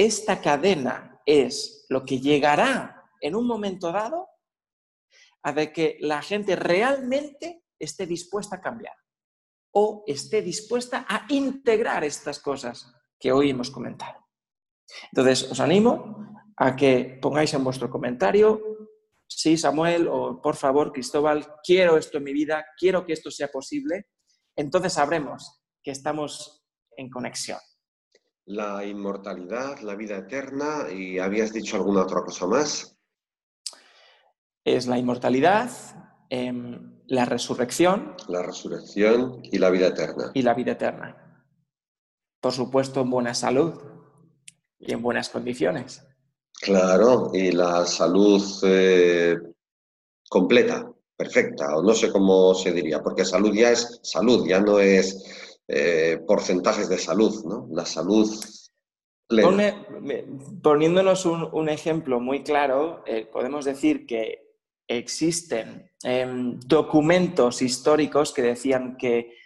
esta 0.01 0.41
cadena 0.41 1.21
es 1.27 1.85
lo 1.91 2.07
que 2.07 2.21
llegará 2.21 3.05
en 3.21 3.35
un 3.35 3.47
momento 3.47 3.93
dado 3.93 4.29
a 5.43 5.53
de 5.53 5.73
que 5.73 5.97
la 6.01 6.23
gente 6.23 6.57
realmente 6.57 7.65
esté 7.79 8.07
dispuesta 8.07 8.57
a 8.57 8.61
cambiar 8.61 8.95
o 9.73 10.05
esté 10.07 10.43
dispuesta 10.43 11.07
a 11.09 11.27
integrar 11.29 12.05
estas 12.05 12.41
cosas 12.41 12.93
que 13.19 13.33
hoy 13.33 13.51
hemos 13.51 13.71
comentado. 13.71 14.27
Entonces, 15.13 15.51
os 15.51 15.61
animo 15.61 16.35
a 16.57 16.75
que 16.75 17.19
pongáis 17.23 17.55
en 17.55 17.63
vuestro 17.63 17.89
comentario, 17.89 18.61
sí, 19.29 19.57
Samuel, 19.57 20.09
o 20.09 20.43
por 20.43 20.57
favor, 20.57 20.93
Cristóbal, 20.93 21.55
quiero 21.63 21.97
esto 21.97 22.19
en 22.19 22.25
mi 22.25 22.33
vida, 22.33 22.67
quiero 22.77 23.07
que 23.07 23.13
esto 23.13 23.31
sea 23.31 23.49
posible. 23.49 24.09
Entonces 24.57 24.95
sabremos 24.95 25.63
que 25.83 25.93
estamos 25.93 26.67
en 26.97 27.09
conexión 27.09 27.61
la 28.51 28.85
inmortalidad, 28.85 29.79
la 29.79 29.95
vida 29.95 30.19
eterna 30.19 30.91
y 30.93 31.21
habías 31.21 31.53
dicho 31.53 31.77
alguna 31.77 32.03
otra 32.03 32.23
cosa 32.23 32.47
más. 32.47 33.00
Es 34.65 34.87
la 34.87 34.99
inmortalidad, 34.99 35.71
em, 36.29 37.01
la 37.07 37.25
resurrección. 37.25 38.15
La 38.29 38.43
resurrección 38.43 39.41
y 39.43 39.59
la 39.59 39.71
vida 39.71 39.89
eterna. 39.89 40.31
Y 40.35 40.43
la 40.43 40.55
vida 40.55 40.73
eterna. 40.73 41.47
Por 42.41 42.53
supuesto, 42.53 43.01
en 43.01 43.11
buena 43.11 43.35
salud 43.35 43.75
y 44.79 44.93
en 44.93 45.03
buenas 45.03 45.29
condiciones. 45.29 46.07
Claro, 46.61 47.31
y 47.33 47.53
la 47.53 47.87
salud 47.87 48.43
eh, 48.65 49.37
completa, 50.29 50.91
perfecta, 51.17 51.77
o 51.77 51.83
no 51.83 51.95
sé 51.95 52.11
cómo 52.13 52.55
se 52.55 52.73
diría, 52.73 53.03
porque 53.03 53.25
salud 53.25 53.55
ya 53.55 53.71
es 53.71 54.01
salud, 54.03 54.47
ya 54.47 54.61
no 54.61 54.79
es 54.79 55.59
eh, 55.69 56.19
porcentajes 56.27 56.89
de 56.89 56.99
salud, 56.99 57.45
¿no? 57.45 57.67
La 57.71 57.87
salud 57.87 58.29
poniéndonos 60.63 61.25
un, 61.25 61.69
ejemplo 61.69 62.21
muy 62.21 62.43
claro, 62.43 63.03
eh, 63.07 63.27
podemos 63.27 63.65
decir 63.65 64.07
que 64.07 64.50
existen 64.99 65.91
em, 66.03 66.59
documentos 66.61 67.63
históricos 67.63 68.33
que 68.33 68.43
decían 68.43 68.97
que 68.97 69.37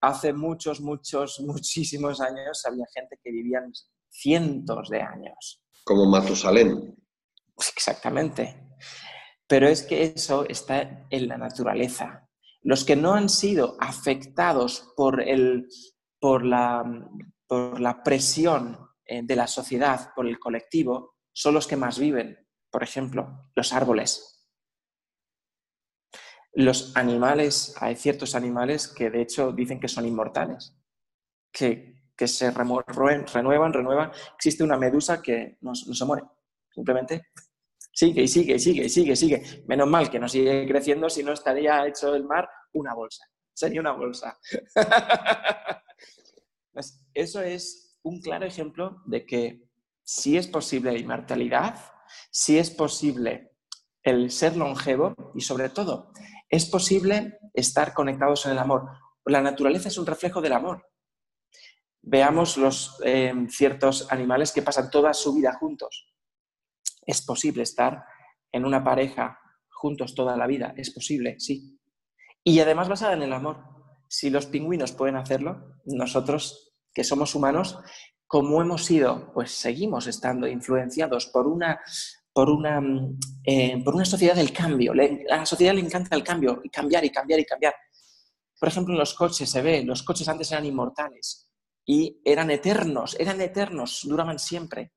hace 0.00 0.32
muchos, 0.32 0.80
muchos, 0.80 1.40
muchísimos 1.46 2.20
años 2.20 2.64
había 2.66 2.84
gente 2.94 3.18
que 3.22 3.30
vivían 3.30 3.72
cientos 4.10 4.88
de 4.88 5.00
años. 5.00 5.62
Como 5.84 6.06
Matusalén. 6.06 6.94
Exactamente. 7.56 8.68
Pero 9.46 9.68
es 9.68 9.82
que 9.82 10.12
eso 10.14 10.46
está 10.48 11.06
en 11.10 11.28
la 11.28 11.36
naturaleza. 11.36 12.28
Los 12.62 12.84
que 12.84 12.96
no 12.96 13.14
han 13.14 13.28
sido 13.28 13.76
afectados 13.80 14.92
por, 14.96 15.22
el, 15.22 15.66
por, 16.20 16.44
la, 16.44 16.84
por 17.46 17.80
la 17.80 18.02
presión 18.02 18.78
eh, 19.04 19.22
de 19.22 19.36
la 19.36 19.46
sociedad, 19.46 20.12
por 20.14 20.28
el 20.28 20.38
colectivo, 20.38 21.16
son 21.32 21.54
los 21.54 21.66
que 21.66 21.76
más 21.76 21.98
viven. 21.98 22.36
Por 22.70 22.82
ejemplo, 22.82 23.50
los 23.54 23.72
árboles. 23.72 24.39
Los 26.52 26.96
animales, 26.96 27.74
hay 27.80 27.96
ciertos 27.96 28.34
animales 28.34 28.88
que 28.88 29.10
de 29.10 29.22
hecho 29.22 29.52
dicen 29.52 29.78
que 29.78 29.88
son 29.88 30.06
inmortales, 30.06 30.76
que, 31.52 31.96
se 32.26 32.50
renuevan, 32.50 33.72
renuevan. 33.72 34.12
Existe 34.34 34.62
una 34.62 34.76
medusa 34.76 35.22
que 35.22 35.56
no, 35.60 35.70
no 35.70 35.94
se 35.94 36.04
muere, 36.04 36.24
simplemente 36.74 37.22
sigue 37.92 38.22
y 38.22 38.28
sigue 38.28 38.54
y 38.54 38.58
sigue 38.58 38.84
y 38.84 38.88
sigue, 38.88 39.16
sigue. 39.16 39.64
Menos 39.66 39.88
mal 39.88 40.10
que 40.10 40.18
no 40.18 40.28
sigue 40.28 40.66
creciendo, 40.66 41.08
si 41.08 41.22
no 41.22 41.32
estaría 41.32 41.86
hecho 41.86 42.14
el 42.14 42.24
mar 42.24 42.48
una 42.72 42.94
bolsa. 42.94 43.24
Sería 43.52 43.80
una 43.80 43.92
bolsa. 43.92 44.38
Pues 46.72 47.04
eso 47.14 47.42
es 47.42 47.98
un 48.02 48.20
claro 48.20 48.46
ejemplo 48.46 49.02
de 49.04 49.26
que 49.26 49.68
si 50.04 50.36
es 50.36 50.46
posible 50.46 50.92
la 50.92 50.98
inmortalidad, 50.98 51.74
si 52.30 52.58
es 52.58 52.70
posible 52.70 53.56
el 54.04 54.30
ser 54.30 54.56
longevo 54.56 55.14
y 55.34 55.40
sobre 55.40 55.68
todo 55.68 56.12
es 56.50 56.66
posible 56.66 57.38
estar 57.54 57.94
conectados 57.94 58.44
en 58.44 58.52
el 58.52 58.58
amor. 58.58 58.90
La 59.24 59.40
naturaleza 59.40 59.88
es 59.88 59.96
un 59.96 60.06
reflejo 60.06 60.42
del 60.42 60.52
amor. 60.52 60.86
Veamos 62.02 62.56
los 62.56 63.00
eh, 63.04 63.32
ciertos 63.48 64.10
animales 64.10 64.52
que 64.52 64.62
pasan 64.62 64.90
toda 64.90 65.14
su 65.14 65.34
vida 65.34 65.52
juntos 65.52 66.10
¿Es 67.06 67.22
posible 67.22 67.62
estar 67.62 68.04
en 68.52 68.64
una 68.64 68.84
pareja 68.84 69.38
juntos 69.68 70.14
toda 70.14 70.36
la 70.36 70.46
vida? 70.46 70.74
Es 70.76 70.90
posible, 70.90 71.40
sí. 71.40 71.80
Y 72.44 72.60
además 72.60 72.88
basada 72.88 73.14
en 73.14 73.22
el 73.22 73.32
amor. 73.32 73.64
Si 74.08 74.30
los 74.30 74.46
pingüinos 74.46 74.92
pueden 74.92 75.16
hacerlo, 75.16 75.80
nosotros, 75.84 76.72
que 76.92 77.04
somos 77.04 77.34
humanos, 77.34 77.78
como 78.26 78.60
hemos 78.62 78.84
sido, 78.84 79.32
pues 79.32 79.50
seguimos 79.52 80.06
estando 80.06 80.46
influenciados 80.46 81.26
por 81.26 81.46
una, 81.46 81.80
por 82.32 82.50
una, 82.50 82.80
eh, 83.44 83.82
por 83.84 83.94
una 83.94 84.04
sociedad 84.04 84.34
del 84.34 84.52
cambio. 84.52 84.92
a 84.92 85.36
la 85.36 85.46
sociedad 85.46 85.74
le 85.74 85.80
encanta 85.80 86.16
el 86.16 86.24
cambio, 86.24 86.60
y 86.62 86.70
cambiar, 86.70 87.04
y 87.04 87.10
cambiar, 87.10 87.40
y 87.40 87.44
cambiar. 87.44 87.74
Por 88.58 88.68
ejemplo, 88.68 88.94
en 88.94 88.98
los 88.98 89.14
coches 89.14 89.48
se 89.48 89.62
ve, 89.62 89.82
los 89.84 90.02
coches 90.02 90.28
antes 90.28 90.52
eran 90.52 90.66
inmortales 90.66 91.48
y 91.86 92.20
eran 92.24 92.50
eternos, 92.50 93.16
eran 93.18 93.40
eternos, 93.40 94.02
duraban 94.04 94.38
siempre. 94.38 94.92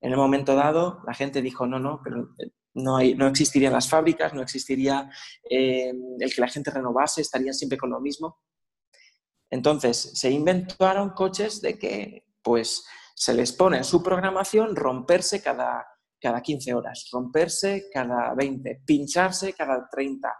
En 0.00 0.12
el 0.12 0.16
momento 0.16 0.54
dado, 0.54 1.02
la 1.06 1.14
gente 1.14 1.42
dijo, 1.42 1.66
no, 1.66 1.78
no, 1.78 2.00
pero 2.02 2.30
eh, 2.38 2.50
no, 2.74 2.96
hay, 2.96 3.14
no 3.14 3.26
existirían 3.26 3.72
las 3.72 3.88
fábricas, 3.88 4.34
no 4.34 4.42
existiría 4.42 5.10
eh, 5.48 5.92
el 6.18 6.34
que 6.34 6.40
la 6.40 6.48
gente 6.48 6.70
renovase, 6.70 7.20
estarían 7.20 7.54
siempre 7.54 7.78
con 7.78 7.90
lo 7.90 8.00
mismo. 8.00 8.40
Entonces, 9.50 10.12
se 10.14 10.30
inventaron 10.30 11.10
coches 11.10 11.60
de 11.60 11.78
que, 11.78 12.26
pues, 12.42 12.84
se 13.14 13.32
les 13.32 13.52
pone 13.52 13.78
en 13.78 13.84
su 13.84 14.02
programación 14.02 14.74
romperse 14.76 15.42
cada, 15.42 15.86
cada 16.20 16.40
15 16.40 16.74
horas, 16.74 17.08
romperse 17.12 17.88
cada 17.92 18.34
20, 18.34 18.82
pincharse 18.86 19.52
cada 19.52 19.88
30. 19.90 20.32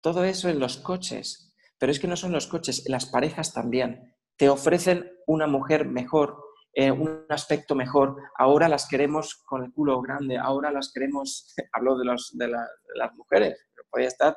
Todo 0.00 0.24
eso 0.24 0.48
en 0.48 0.58
los 0.58 0.78
coches. 0.78 1.54
Pero 1.78 1.92
es 1.92 1.98
que 1.98 2.08
no 2.08 2.16
son 2.16 2.32
los 2.32 2.46
coches, 2.46 2.84
las 2.88 3.06
parejas 3.06 3.54
también. 3.54 4.14
Te 4.36 4.48
ofrecen 4.48 5.10
una 5.26 5.46
mujer 5.46 5.86
mejor, 5.86 6.36
eh, 6.72 6.90
un 6.90 7.24
aspecto 7.28 7.74
mejor, 7.74 8.16
ahora 8.38 8.68
las 8.68 8.86
queremos 8.86 9.42
con 9.44 9.64
el 9.64 9.72
culo 9.72 10.00
grande, 10.00 10.38
ahora 10.38 10.70
las 10.70 10.92
queremos, 10.92 11.54
hablo 11.72 11.98
de, 11.98 12.04
los, 12.04 12.30
de, 12.34 12.48
las 12.48 13.14
mujeres, 13.16 13.58
pero 13.74 13.88
podría 13.90 14.08
estar, 14.08 14.36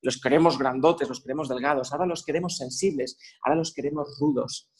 los 0.00 0.20
queremos 0.20 0.58
grandotes, 0.58 1.08
los 1.08 1.20
queremos 1.20 1.48
delgados, 1.48 1.92
ahora 1.92 2.06
los 2.06 2.24
queremos 2.24 2.56
sensibles, 2.56 3.18
ahora 3.42 3.56
los 3.56 3.74
queremos 3.74 4.16
rudos. 4.20 4.70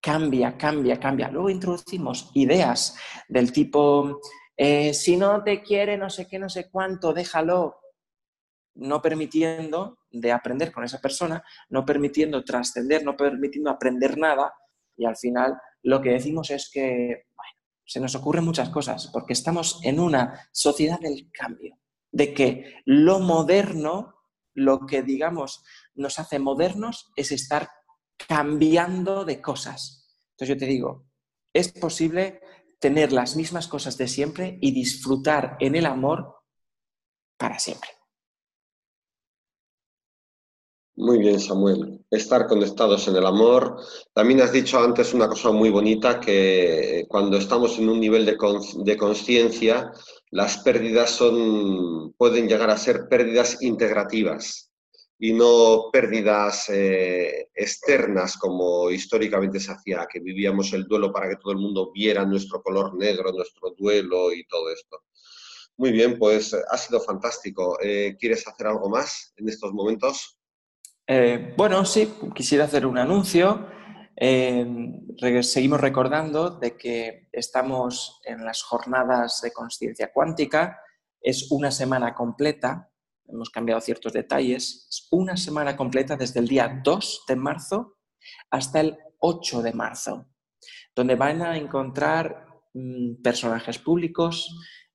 Cambia, 0.00 0.56
cambia, 0.58 1.00
cambia. 1.00 1.30
Luego 1.30 1.48
introducimos 1.48 2.30
ideas 2.34 2.96
del 3.28 3.52
tipo, 3.52 4.20
eh, 4.56 4.94
si 4.94 5.16
no 5.16 5.42
te 5.42 5.62
quiere 5.62 5.96
no 5.96 6.10
sé 6.10 6.26
qué, 6.26 6.38
no 6.38 6.48
sé 6.48 6.70
cuánto, 6.70 7.12
déjalo, 7.12 7.80
no 8.76 9.00
permitiendo 9.02 9.98
de 10.10 10.32
aprender 10.32 10.72
con 10.72 10.84
esa 10.84 11.00
persona, 11.00 11.42
no 11.68 11.84
permitiendo 11.84 12.44
trascender, 12.44 13.04
no 13.04 13.16
permitiendo 13.16 13.70
aprender 13.70 14.18
nada 14.18 14.52
y 14.96 15.04
al 15.06 15.16
final 15.16 15.56
lo 15.82 16.00
que 16.00 16.10
decimos 16.10 16.50
es 16.50 16.70
que 16.72 17.26
se 17.86 18.00
nos 18.00 18.14
ocurren 18.14 18.44
muchas 18.44 18.70
cosas, 18.70 19.08
porque 19.12 19.34
estamos 19.34 19.80
en 19.84 20.00
una 20.00 20.48
sociedad 20.52 20.98
del 21.00 21.30
cambio, 21.30 21.78
de 22.10 22.32
que 22.32 22.82
lo 22.86 23.20
moderno, 23.20 24.14
lo 24.54 24.86
que 24.86 25.02
digamos 25.02 25.64
nos 25.94 26.18
hace 26.18 26.38
modernos 26.38 27.12
es 27.16 27.32
estar 27.32 27.68
cambiando 28.26 29.24
de 29.24 29.40
cosas. 29.42 30.06
Entonces 30.30 30.48
yo 30.48 30.58
te 30.58 30.66
digo, 30.66 31.06
es 31.52 31.72
posible 31.72 32.40
tener 32.84 33.14
las 33.14 33.34
mismas 33.34 33.66
cosas 33.66 33.96
de 33.96 34.06
siempre 34.06 34.58
y 34.60 34.70
disfrutar 34.70 35.56
en 35.58 35.74
el 35.74 35.86
amor 35.86 36.34
para 37.38 37.58
siempre. 37.58 37.88
Muy 40.96 41.18
bien, 41.18 41.40
Samuel. 41.40 42.04
Estar 42.10 42.46
conectados 42.46 43.08
en 43.08 43.16
el 43.16 43.24
amor. 43.24 43.80
También 44.12 44.42
has 44.42 44.52
dicho 44.52 44.78
antes 44.78 45.14
una 45.14 45.28
cosa 45.28 45.50
muy 45.50 45.70
bonita, 45.70 46.20
que 46.20 47.06
cuando 47.08 47.38
estamos 47.38 47.78
en 47.78 47.88
un 47.88 48.00
nivel 48.00 48.26
de 48.26 48.96
conciencia, 48.98 49.90
las 50.30 50.58
pérdidas 50.58 51.08
son, 51.08 52.12
pueden 52.18 52.46
llegar 52.46 52.68
a 52.68 52.76
ser 52.76 53.08
pérdidas 53.08 53.62
integrativas 53.62 54.73
y 55.18 55.32
no 55.32 55.90
pérdidas 55.92 56.68
eh, 56.68 57.48
externas 57.54 58.36
como 58.36 58.90
históricamente 58.90 59.60
se 59.60 59.72
hacía, 59.72 60.06
que 60.10 60.20
vivíamos 60.20 60.72
el 60.72 60.84
duelo 60.84 61.12
para 61.12 61.28
que 61.28 61.36
todo 61.36 61.52
el 61.52 61.58
mundo 61.58 61.92
viera 61.92 62.24
nuestro 62.24 62.62
color 62.62 62.96
negro, 62.96 63.32
nuestro 63.32 63.74
duelo 63.76 64.32
y 64.32 64.44
todo 64.46 64.70
esto. 64.70 65.04
Muy 65.76 65.90
bien, 65.90 66.18
pues 66.18 66.54
ha 66.54 66.76
sido 66.76 67.00
fantástico. 67.00 67.78
Eh, 67.82 68.16
¿Quieres 68.18 68.46
hacer 68.46 68.66
algo 68.66 68.88
más 68.88 69.32
en 69.36 69.48
estos 69.48 69.72
momentos? 69.72 70.38
Eh, 71.06 71.52
bueno, 71.56 71.84
sí, 71.84 72.14
quisiera 72.34 72.64
hacer 72.64 72.86
un 72.86 72.96
anuncio. 72.96 73.68
Eh, 74.16 74.64
seguimos 75.42 75.80
recordando 75.80 76.50
de 76.50 76.76
que 76.76 77.28
estamos 77.32 78.20
en 78.24 78.44
las 78.44 78.62
jornadas 78.62 79.40
de 79.42 79.52
conciencia 79.52 80.12
cuántica. 80.12 80.80
Es 81.20 81.50
una 81.50 81.70
semana 81.70 82.14
completa, 82.14 82.90
hemos 83.28 83.50
cambiado 83.50 83.80
ciertos 83.80 84.12
detalles, 84.12 84.86
es 84.88 85.08
una 85.10 85.36
semana 85.36 85.76
completa 85.76 86.16
desde 86.16 86.40
el 86.40 86.48
día 86.48 86.80
2 86.82 87.24
de 87.28 87.36
marzo 87.36 87.96
hasta 88.50 88.80
el 88.80 88.96
8 89.18 89.62
de 89.62 89.72
marzo, 89.72 90.26
donde 90.94 91.14
van 91.14 91.42
a 91.42 91.56
encontrar 91.56 92.46
mm, 92.72 93.22
personajes 93.22 93.78
públicos, 93.78 94.48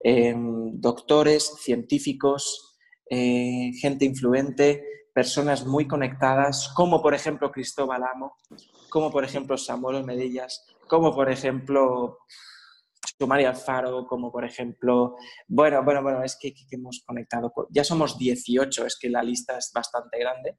eh, 0.04 0.34
doctores, 0.36 1.56
científicos, 1.62 2.66
gente 3.12 4.06
influente, 4.06 4.84
personas 5.14 5.66
muy 5.66 5.88
conectadas, 5.88 6.72
como 6.76 7.02
por 7.02 7.14
ejemplo 7.14 7.52
Cristóbal 7.52 8.04
Amo, 8.04 8.38
como 8.90 9.12
por 9.12 9.24
ejemplo 9.24 9.58
Samuel 9.58 10.06
Medillas, 10.06 10.66
como 10.88 11.14
por 11.14 11.30
ejemplo 11.30 12.20
María 13.28 13.50
Alfaro, 13.50 14.08
como 14.08 14.32
por 14.32 14.46
ejemplo, 14.46 15.18
bueno, 15.48 15.84
bueno, 15.84 16.02
bueno, 16.02 16.24
es 16.24 16.38
que, 16.40 16.56
hemos 16.72 17.04
conectado, 17.06 17.54
ya 17.70 17.84
somos 17.84 18.18
18, 18.18 18.86
es 18.86 18.98
que 18.98 19.10
la 19.10 19.22
lista 19.24 19.58
es 19.58 19.72
bastante 19.74 20.18
grande. 20.20 20.58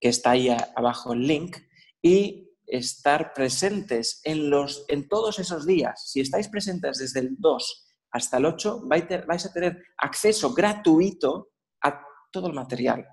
que 0.00 0.08
está 0.08 0.30
ahí 0.30 0.48
abajo 0.76 1.12
el 1.12 1.26
link, 1.26 1.58
y 2.00 2.48
estar 2.66 3.34
presentes 3.34 4.22
en, 4.24 4.48
los, 4.48 4.86
en 4.88 5.08
todos 5.08 5.38
esos 5.38 5.66
días. 5.66 6.10
Si 6.10 6.20
estáis 6.20 6.48
presentes 6.48 6.96
desde 6.98 7.20
el 7.20 7.36
2 7.38 7.88
hasta 8.12 8.38
el 8.38 8.46
8, 8.46 8.84
vais 8.86 9.46
a 9.46 9.52
tener 9.52 9.84
acceso 9.98 10.54
gratuito 10.54 11.50
a 11.82 12.02
todo 12.32 12.48
el 12.48 12.54
material. 12.54 13.06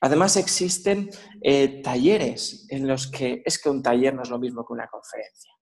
Además, 0.00 0.36
existen 0.36 1.08
eh, 1.40 1.80
talleres 1.82 2.66
en 2.68 2.86
los 2.86 3.10
que 3.10 3.42
es 3.44 3.62
que 3.62 3.70
un 3.70 3.82
taller 3.82 4.14
no 4.14 4.22
es 4.22 4.30
lo 4.30 4.38
mismo 4.38 4.66
que 4.66 4.72
una 4.72 4.88
conferencia. 4.88 5.52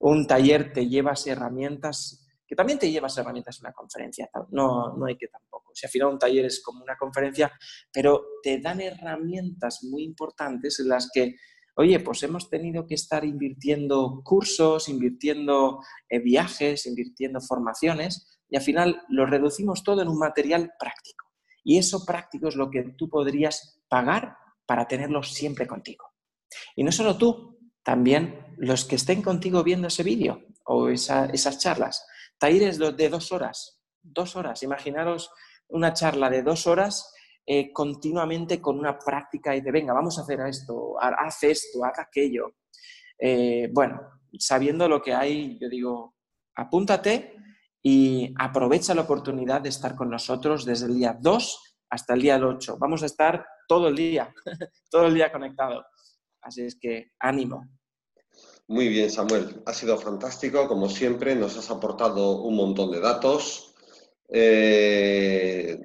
Un 0.00 0.26
taller 0.26 0.72
te 0.72 0.86
llevas 0.88 1.26
herramientas, 1.26 2.28
que 2.46 2.54
también 2.54 2.78
te 2.78 2.90
llevas 2.90 3.16
herramientas 3.18 3.58
en 3.58 3.66
una 3.66 3.72
conferencia, 3.72 4.28
no, 4.50 4.96
no 4.96 5.06
hay 5.06 5.16
que 5.16 5.28
tampoco. 5.28 5.72
Si 5.74 5.86
al 5.86 5.90
final 5.90 6.08
un 6.08 6.18
taller 6.18 6.44
es 6.44 6.62
como 6.62 6.82
una 6.82 6.96
conferencia, 6.96 7.52
pero 7.92 8.22
te 8.42 8.60
dan 8.60 8.80
herramientas 8.80 9.80
muy 9.84 10.04
importantes 10.04 10.80
en 10.80 10.88
las 10.88 11.10
que 11.12 11.36
oye, 11.76 12.00
pues 12.00 12.22
hemos 12.22 12.50
tenido 12.50 12.86
que 12.86 12.94
estar 12.94 13.24
invirtiendo 13.24 14.20
cursos, 14.22 14.88
invirtiendo 14.88 15.80
eh, 16.08 16.18
viajes, 16.18 16.86
invirtiendo 16.86 17.40
formaciones 17.40 18.40
y 18.48 18.56
al 18.56 18.62
final 18.62 19.02
lo 19.08 19.24
reducimos 19.26 19.82
todo 19.82 20.02
en 20.02 20.08
un 20.08 20.18
material 20.18 20.72
práctico. 20.78 21.29
Y 21.64 21.78
eso 21.78 22.04
práctico 22.04 22.48
es 22.48 22.56
lo 22.56 22.70
que 22.70 22.94
tú 22.96 23.08
podrías 23.08 23.80
pagar 23.88 24.36
para 24.66 24.86
tenerlo 24.86 25.22
siempre 25.22 25.66
contigo. 25.66 26.06
Y 26.76 26.84
no 26.84 26.92
solo 26.92 27.16
tú, 27.16 27.58
también 27.82 28.54
los 28.58 28.84
que 28.84 28.96
estén 28.96 29.22
contigo 29.22 29.62
viendo 29.62 29.88
ese 29.88 30.02
vídeo 30.02 30.42
o 30.64 30.88
esas 30.88 31.58
charlas. 31.58 32.06
Talleres 32.38 32.78
de 32.78 33.08
dos 33.08 33.32
horas, 33.32 33.80
dos 34.02 34.36
horas. 34.36 34.62
Imaginaros 34.62 35.30
una 35.68 35.92
charla 35.92 36.30
de 36.30 36.42
dos 36.42 36.66
horas 36.66 37.12
eh, 37.46 37.72
continuamente 37.72 38.60
con 38.60 38.78
una 38.78 38.98
práctica 38.98 39.56
y 39.56 39.60
de, 39.60 39.72
venga, 39.72 39.92
vamos 39.92 40.18
a 40.18 40.22
hacer 40.22 40.40
esto, 40.40 40.94
haz 41.00 41.42
esto, 41.42 41.84
haz 41.84 41.98
aquello. 41.98 42.54
Eh, 43.18 43.68
bueno, 43.72 44.00
sabiendo 44.38 44.88
lo 44.88 45.02
que 45.02 45.14
hay, 45.14 45.58
yo 45.58 45.68
digo, 45.68 46.14
apúntate 46.54 47.36
y 47.82 48.32
aprovecha 48.38 48.94
la 48.94 49.02
oportunidad 49.02 49.60
de 49.60 49.70
estar 49.70 49.94
con 49.94 50.10
nosotros 50.10 50.64
desde 50.64 50.86
el 50.86 50.96
día 50.96 51.16
2 51.20 51.76
hasta 51.90 52.14
el 52.14 52.22
día 52.22 52.38
8. 52.38 52.76
Vamos 52.78 53.02
a 53.02 53.06
estar 53.06 53.44
todo 53.66 53.88
el 53.88 53.96
día, 53.96 54.32
todo 54.90 55.06
el 55.06 55.14
día 55.14 55.32
conectado. 55.32 55.84
Así 56.42 56.62
es 56.62 56.76
que 56.78 57.12
ánimo. 57.18 57.66
Muy 58.68 58.88
bien, 58.88 59.10
Samuel. 59.10 59.62
Ha 59.66 59.72
sido 59.72 59.98
fantástico, 59.98 60.68
como 60.68 60.88
siempre. 60.88 61.34
Nos 61.34 61.56
has 61.56 61.70
aportado 61.70 62.42
un 62.42 62.54
montón 62.54 62.92
de 62.92 63.00
datos. 63.00 63.74
Eh, 64.28 65.80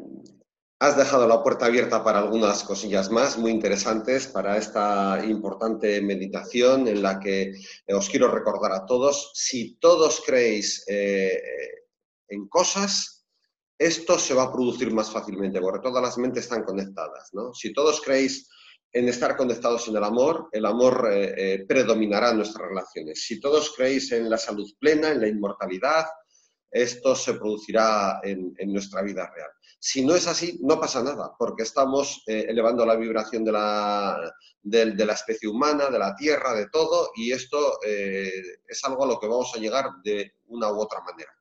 Has 0.78 0.98
dejado 0.98 1.26
la 1.26 1.42
puerta 1.42 1.68
abierta 1.68 2.04
para 2.04 2.20
algunas 2.20 2.64
cosillas 2.64 3.10
más 3.10 3.38
muy 3.38 3.50
interesantes 3.50 4.28
para 4.28 4.58
esta 4.58 5.24
importante 5.26 6.02
meditación 6.02 6.90
en 6.90 7.02
la 7.02 7.18
que 7.18 7.54
os 7.88 8.10
quiero 8.10 8.30
recordar 8.30 8.74
a 8.74 8.86
todos, 8.86 9.32
si 9.34 9.78
todos 9.78 10.22
creéis 10.26 10.84
eh, 10.88 11.42
en 12.28 12.48
cosas, 12.48 13.26
esto 13.78 14.18
se 14.18 14.34
va 14.34 14.44
a 14.44 14.52
producir 14.52 14.94
más 14.94 15.12
fácilmente, 15.12 15.60
porque 15.60 15.88
todas 15.88 16.02
las 16.02 16.18
mentes 16.18 16.44
están 16.44 16.64
conectadas. 16.64 17.30
¿no? 17.34 17.54
Si 17.54 17.74
todos 17.74 18.02
creéis 18.02 18.50
en 18.94 19.10
estar 19.10 19.36
conectados 19.36 19.88
en 19.90 19.98
el 19.98 20.04
amor, 20.04 20.48
el 20.54 20.66
amor 20.66 21.10
eh, 21.12 21.66
predominará 21.68 22.32
en 22.32 22.38
nuestras 22.38 22.70
relaciones. 22.70 23.26
Si 23.26 23.40
todos 23.40 23.74
creéis 23.76 24.12
en 24.14 24.30
la 24.30 24.38
salud 24.38 24.72
plena, 24.80 25.10
en 25.10 25.20
la 25.20 25.28
inmortalidad, 25.28 26.06
esto 26.76 27.16
se 27.16 27.36
producirá 27.36 28.20
en, 28.22 28.54
nuestra 28.68 29.02
vida 29.02 29.32
real. 29.34 29.50
Si 29.80 30.04
no 30.04 30.14
es 30.14 30.28
así, 30.28 30.60
no 30.62 30.78
pasa 30.78 31.02
nada, 31.02 31.34
porque 31.40 31.64
estamos 31.64 32.22
eh, 32.28 32.48
elevando 32.50 32.86
la 32.86 32.98
vibración 32.98 33.46
de 33.46 33.52
la, 33.54 34.34
de, 34.62 35.06
la, 35.06 35.14
especie 35.14 35.48
humana, 35.48 35.90
de 35.90 36.00
la 36.00 36.14
Tierra, 36.18 36.54
de 36.54 36.68
todo, 36.70 37.12
y 37.16 37.32
esto 37.32 37.80
eh, 37.86 38.30
es 38.68 38.84
algo 38.84 39.06
a 39.06 39.08
lo 39.08 39.20
que 39.20 39.28
vamos 39.28 39.54
a 39.56 39.60
llegar 39.60 39.86
de 40.04 40.34
una 40.48 40.70
u 40.70 40.82
otra 40.82 41.00
manera. 41.00 41.32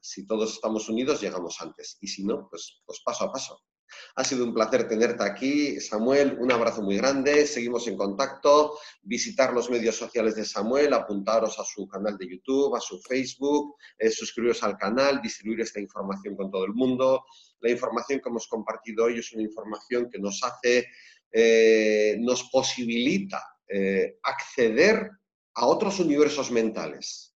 Si 0.00 0.26
todos 0.26 0.54
estamos 0.54 0.88
unidos, 0.88 1.20
llegamos 1.20 1.60
antes, 1.60 1.98
y 2.00 2.08
si 2.08 2.24
no, 2.24 2.48
pues, 2.48 2.82
pues 2.86 3.00
paso 3.04 3.24
a 3.24 3.32
paso. 3.32 3.60
Ha 4.16 4.24
sido 4.24 4.44
un 4.44 4.54
placer 4.54 4.88
tenerte 4.88 5.22
aquí, 5.24 5.80
Samuel. 5.80 6.36
Un 6.38 6.52
abrazo 6.52 6.82
muy 6.82 6.96
grande. 6.96 7.46
Seguimos 7.46 7.86
en 7.88 7.96
contacto. 7.96 8.78
Visitar 9.02 9.52
los 9.52 9.70
medios 9.70 9.96
sociales 9.96 10.36
de 10.36 10.44
Samuel, 10.44 10.92
apuntaros 10.92 11.58
a 11.58 11.64
su 11.64 11.86
canal 11.88 12.16
de 12.16 12.28
YouTube, 12.28 12.76
a 12.76 12.80
su 12.80 13.00
Facebook, 13.00 13.76
eh, 13.98 14.10
suscribiros 14.10 14.62
al 14.62 14.76
canal, 14.76 15.20
distribuir 15.20 15.60
esta 15.60 15.80
información 15.80 16.36
con 16.36 16.50
todo 16.50 16.64
el 16.64 16.72
mundo. 16.72 17.24
La 17.60 17.70
información 17.70 18.20
que 18.20 18.28
hemos 18.28 18.46
compartido 18.46 19.04
hoy 19.04 19.18
es 19.18 19.32
una 19.32 19.42
información 19.42 20.08
que 20.10 20.18
nos 20.18 20.42
hace, 20.42 20.86
eh, 21.32 22.16
nos 22.20 22.44
posibilita 22.44 23.42
eh, 23.68 24.18
acceder 24.22 25.10
a 25.54 25.66
otros 25.66 26.00
universos 26.00 26.50
mentales 26.50 27.29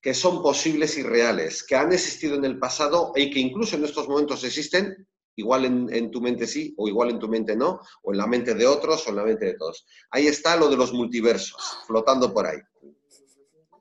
que 0.00 0.14
son 0.14 0.42
posibles 0.42 0.96
y 0.98 1.02
reales, 1.02 1.64
que 1.64 1.76
han 1.76 1.92
existido 1.92 2.36
en 2.36 2.44
el 2.44 2.58
pasado 2.58 3.12
y 3.16 3.30
que 3.30 3.40
incluso 3.40 3.76
en 3.76 3.84
estos 3.84 4.08
momentos 4.08 4.44
existen 4.44 5.06
igual 5.38 5.64
en, 5.64 6.10
tu 6.10 6.20
mente 6.20 6.46
sí, 6.46 6.74
o 6.76 6.88
igual 6.88 7.10
en 7.10 7.18
tu 7.20 7.28
mente 7.28 7.56
no, 7.56 7.80
o 8.02 8.12
en 8.12 8.18
la 8.18 8.26
mente 8.26 8.54
de 8.54 8.66
otros, 8.66 9.06
o 9.06 9.10
en 9.10 9.16
la 9.16 9.24
mente 9.24 9.46
de 9.46 9.54
todos. 9.54 9.86
Ahí 10.10 10.26
está 10.26 10.56
lo 10.56 10.68
de 10.68 10.76
los 10.76 10.92
multiversos, 10.92 11.78
flotando 11.86 12.34
por 12.34 12.46
ahí. 12.46 12.58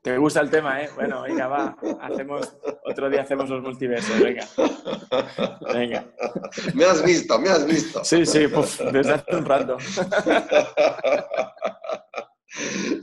Te 0.03 0.17
gusta 0.17 0.41
el 0.41 0.51
tema, 0.51 0.83
¿eh? 0.83 0.89
Bueno, 0.95 1.23
venga, 1.23 1.47
va. 1.47 1.75
Hacemos, 2.01 2.55
otro 2.85 3.09
día 3.09 3.23
hacemos 3.23 3.49
los 3.49 3.61
multiversos, 3.63 4.19
venga. 4.19 4.47
Venga. 5.73 6.05
Me 6.75 6.85
has 6.85 7.03
visto, 7.03 7.39
me 7.39 7.49
has 7.49 7.65
visto. 7.65 8.05
Sí, 8.05 8.25
sí, 8.25 8.45
desde 8.91 9.13
hace 9.13 9.35
un 9.35 9.45
rato. 9.45 9.77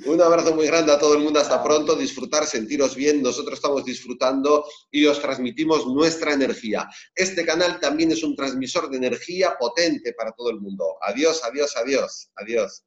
Un 0.07 0.21
abrazo 0.21 0.55
muy 0.55 0.67
grande 0.67 0.93
a 0.93 0.99
todo 0.99 1.15
el 1.15 1.23
mundo. 1.23 1.41
Hasta 1.41 1.63
pronto. 1.63 1.95
Disfrutar, 1.97 2.47
sentiros 2.47 2.95
bien. 2.95 3.23
Nosotros 3.23 3.55
estamos 3.55 3.85
disfrutando 3.85 4.65
y 4.91 5.07
os 5.07 5.21
transmitimos 5.21 5.87
nuestra 5.87 6.33
energía. 6.33 6.89
Este 7.15 7.45
canal 7.45 7.81
también 7.81 8.13
es 8.13 8.23
un 8.23 8.35
transmisor 8.35 8.89
de 8.91 8.97
energía 8.97 9.57
potente 9.59 10.13
para 10.15 10.33
todo 10.33 10.51
el 10.51 10.61
mundo. 10.61 10.97
Adiós, 11.03 11.43
adiós, 11.45 11.77
adiós. 11.77 12.31
Adiós. 12.37 12.85